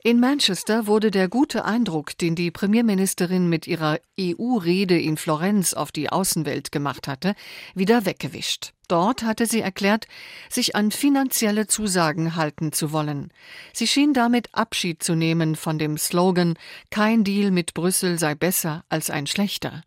In 0.03 0.21
Manchester 0.21 0.87
wurde 0.87 1.11
der 1.11 1.29
gute 1.29 1.65
Eindruck, 1.65 2.17
den 2.17 2.35
die 2.35 2.51
Premierministerin 2.51 3.49
mit 3.49 3.67
ihrer 3.67 4.01
EU-Rede 4.19 4.99
in 4.99 5.17
Florenz 5.17 5.75
auf 5.75 5.93
die 5.93 6.11
Außenwelt 6.11 6.73
gemacht 6.73 7.09
hatte, 7.09 7.35
wieder 7.75 8.07
weggewischt. 8.07 8.73
Dort 8.91 9.23
hatte 9.23 9.47
sie 9.47 9.61
erklärt, 9.61 10.09
sich 10.49 10.75
an 10.75 10.91
finanzielle 10.91 11.69
Zusagen 11.69 12.35
halten 12.35 12.73
zu 12.73 12.91
wollen. 12.91 13.33
Sie 13.73 13.87
schien 13.87 14.15
damit 14.15 14.49
Abschied 14.53 15.01
zu 15.01 15.15
nehmen 15.15 15.55
von 15.55 15.79
dem 15.79 15.97
Slogan 15.97 16.55
Kein 16.91 17.23
Deal 17.23 17.53
mit 17.53 17.73
Brüssel 17.73 18.19
sei 18.19 18.35
besser 18.35 18.85
als 18.89 19.09
ein 19.09 19.29
schlechter. 19.29 19.83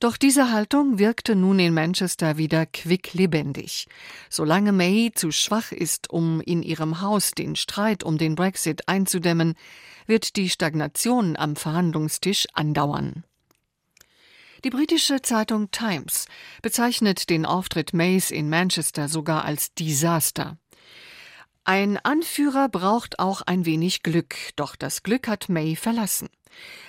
Doch 0.00 0.16
diese 0.16 0.50
Haltung 0.50 0.98
wirkte 0.98 1.36
nun 1.36 1.60
in 1.60 1.72
Manchester 1.72 2.36
wieder 2.36 2.66
quicklebendig. 2.66 3.86
Solange 4.28 4.72
May 4.72 5.12
zu 5.14 5.30
schwach 5.30 5.70
ist, 5.70 6.10
um 6.10 6.40
in 6.40 6.64
ihrem 6.64 7.00
Haus 7.00 7.30
den 7.30 7.54
Streit 7.54 8.02
um 8.02 8.18
den 8.18 8.34
Brexit 8.34 8.88
einzudämmen, 8.88 9.54
wird 10.06 10.34
die 10.34 10.50
Stagnation 10.50 11.36
am 11.36 11.54
Verhandlungstisch 11.54 12.46
andauern. 12.54 13.22
Die 14.64 14.70
britische 14.70 15.20
Zeitung 15.22 15.72
Times 15.72 16.26
bezeichnet 16.62 17.30
den 17.30 17.44
Auftritt 17.46 17.92
Mays 17.92 18.30
in 18.30 18.48
Manchester 18.48 19.08
sogar 19.08 19.44
als 19.44 19.74
Desaster. 19.74 20.56
Ein 21.64 21.96
Anführer 21.96 22.68
braucht 22.68 23.20
auch 23.20 23.40
ein 23.42 23.64
wenig 23.64 24.02
Glück, 24.02 24.34
doch 24.56 24.74
das 24.74 25.04
Glück 25.04 25.28
hat 25.28 25.48
May 25.48 25.76
verlassen. 25.76 26.28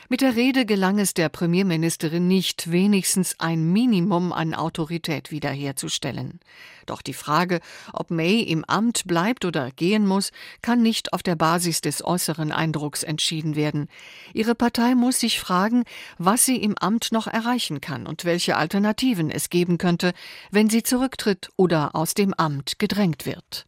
Mit 0.10 0.22
der 0.22 0.36
Rede 0.36 0.66
gelang 0.66 0.98
es 0.98 1.14
der 1.14 1.30
Premierministerin 1.30 2.28
nicht, 2.28 2.72
wenigstens 2.72 3.40
ein 3.40 3.72
Minimum 3.72 4.34
an 4.34 4.56
Autorität 4.56 5.30
wiederherzustellen. 5.30 6.40
Doch 6.88 7.04
die 7.04 7.14
Frage, 7.14 7.60
ob 7.94 8.10
May 8.10 8.42
im 8.42 8.66
Amt 8.66 9.06
bleibt 9.06 9.46
oder 9.46 9.70
gehen 9.70 10.08
muss, 10.08 10.32
kann 10.64 10.82
nicht 10.82 11.14
auf 11.14 11.22
der 11.22 11.36
Basis 11.36 11.82
des 11.82 12.04
äußeren 12.04 12.52
Eindrucks 12.52 13.04
entschieden 13.04 13.56
werden. 13.56 13.90
Ihre 14.34 14.56
Partei 14.56 14.96
muss 14.96 15.20
sich 15.20 15.40
fragen, 15.40 15.84
was 16.18 16.46
sie 16.46 16.58
im 16.58 16.76
Amt 16.80 17.12
noch 17.12 17.28
erreichen 17.28 17.80
kann 17.80 18.08
und 18.08 18.26
welche 18.26 18.58
Alternativen 18.58 19.30
es 19.30 19.52
geben 19.52 19.78
könnte, 19.78 20.14
wenn 20.50 20.72
sie 20.72 20.82
zurücktritt 20.82 21.52
oder 21.58 21.96
aus 21.96 22.16
dem 22.16 22.34
Amt 22.34 22.80
gedrängt 22.80 23.28
wird. 23.28 23.68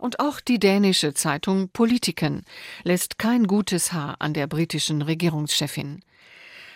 Und 0.00 0.18
auch 0.18 0.40
die 0.40 0.58
dänische 0.58 1.12
Zeitung 1.12 1.68
Politiken 1.68 2.42
lässt 2.84 3.18
kein 3.18 3.46
gutes 3.46 3.92
Haar 3.92 4.16
an 4.18 4.32
der 4.32 4.46
britischen 4.46 5.02
Regierungschefin. 5.02 6.00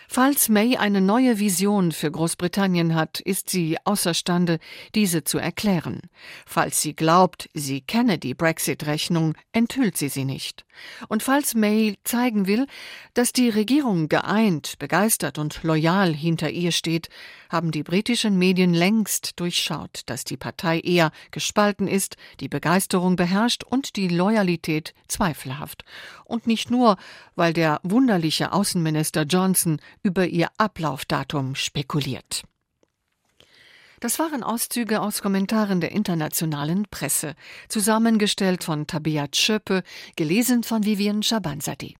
Falls 0.07 0.49
May 0.49 0.77
eine 0.77 1.01
neue 1.01 1.39
Vision 1.39 1.91
für 1.91 2.11
Großbritannien 2.11 2.95
hat, 2.95 3.19
ist 3.19 3.49
sie 3.49 3.77
außerstande, 3.83 4.59
diese 4.93 5.23
zu 5.23 5.37
erklären. 5.37 6.01
Falls 6.45 6.81
sie 6.81 6.95
glaubt, 6.95 7.49
sie 7.53 7.81
kenne 7.81 8.17
die 8.17 8.33
Brexit-Rechnung, 8.33 9.33
enthüllt 9.51 9.97
sie 9.97 10.09
sie 10.09 10.25
nicht. 10.25 10.65
Und 11.07 11.23
falls 11.23 11.55
May 11.55 11.97
zeigen 12.03 12.47
will, 12.47 12.67
dass 13.13 13.33
die 13.33 13.49
Regierung 13.49 14.09
geeint, 14.09 14.77
begeistert 14.79 15.37
und 15.37 15.63
loyal 15.63 16.13
hinter 16.13 16.49
ihr 16.49 16.71
steht, 16.71 17.09
haben 17.49 17.71
die 17.71 17.83
britischen 17.83 18.37
Medien 18.37 18.73
längst 18.73 19.39
durchschaut, 19.39 20.01
dass 20.07 20.23
die 20.23 20.37
Partei 20.37 20.79
eher 20.79 21.11
gespalten 21.31 21.87
ist, 21.87 22.17
die 22.39 22.49
Begeisterung 22.49 23.15
beherrscht 23.15 23.63
und 23.63 23.95
die 23.95 24.09
Loyalität 24.09 24.93
zweifelhaft. 25.07 25.85
Und 26.25 26.47
nicht 26.47 26.69
nur, 26.71 26.97
weil 27.35 27.53
der 27.53 27.79
wunderliche 27.83 28.51
Außenminister 28.51 29.23
Johnson 29.23 29.79
über 30.05 30.27
ihr 30.27 30.47
Ablaufdatum 30.57 31.55
spekuliert. 31.55 32.43
Das 33.99 34.19
waren 34.19 34.43
Auszüge 34.43 35.01
aus 35.01 35.21
Kommentaren 35.21 35.81
der 35.81 35.91
internationalen 35.91 36.85
Presse, 36.91 37.35
zusammengestellt 37.69 38.63
von 38.63 38.87
Tabea 38.87 39.27
Schöppe, 39.33 39.83
gelesen 40.15 40.63
von 40.63 40.85
Vivian 40.85 41.23
Schabanzadi. 41.23 41.93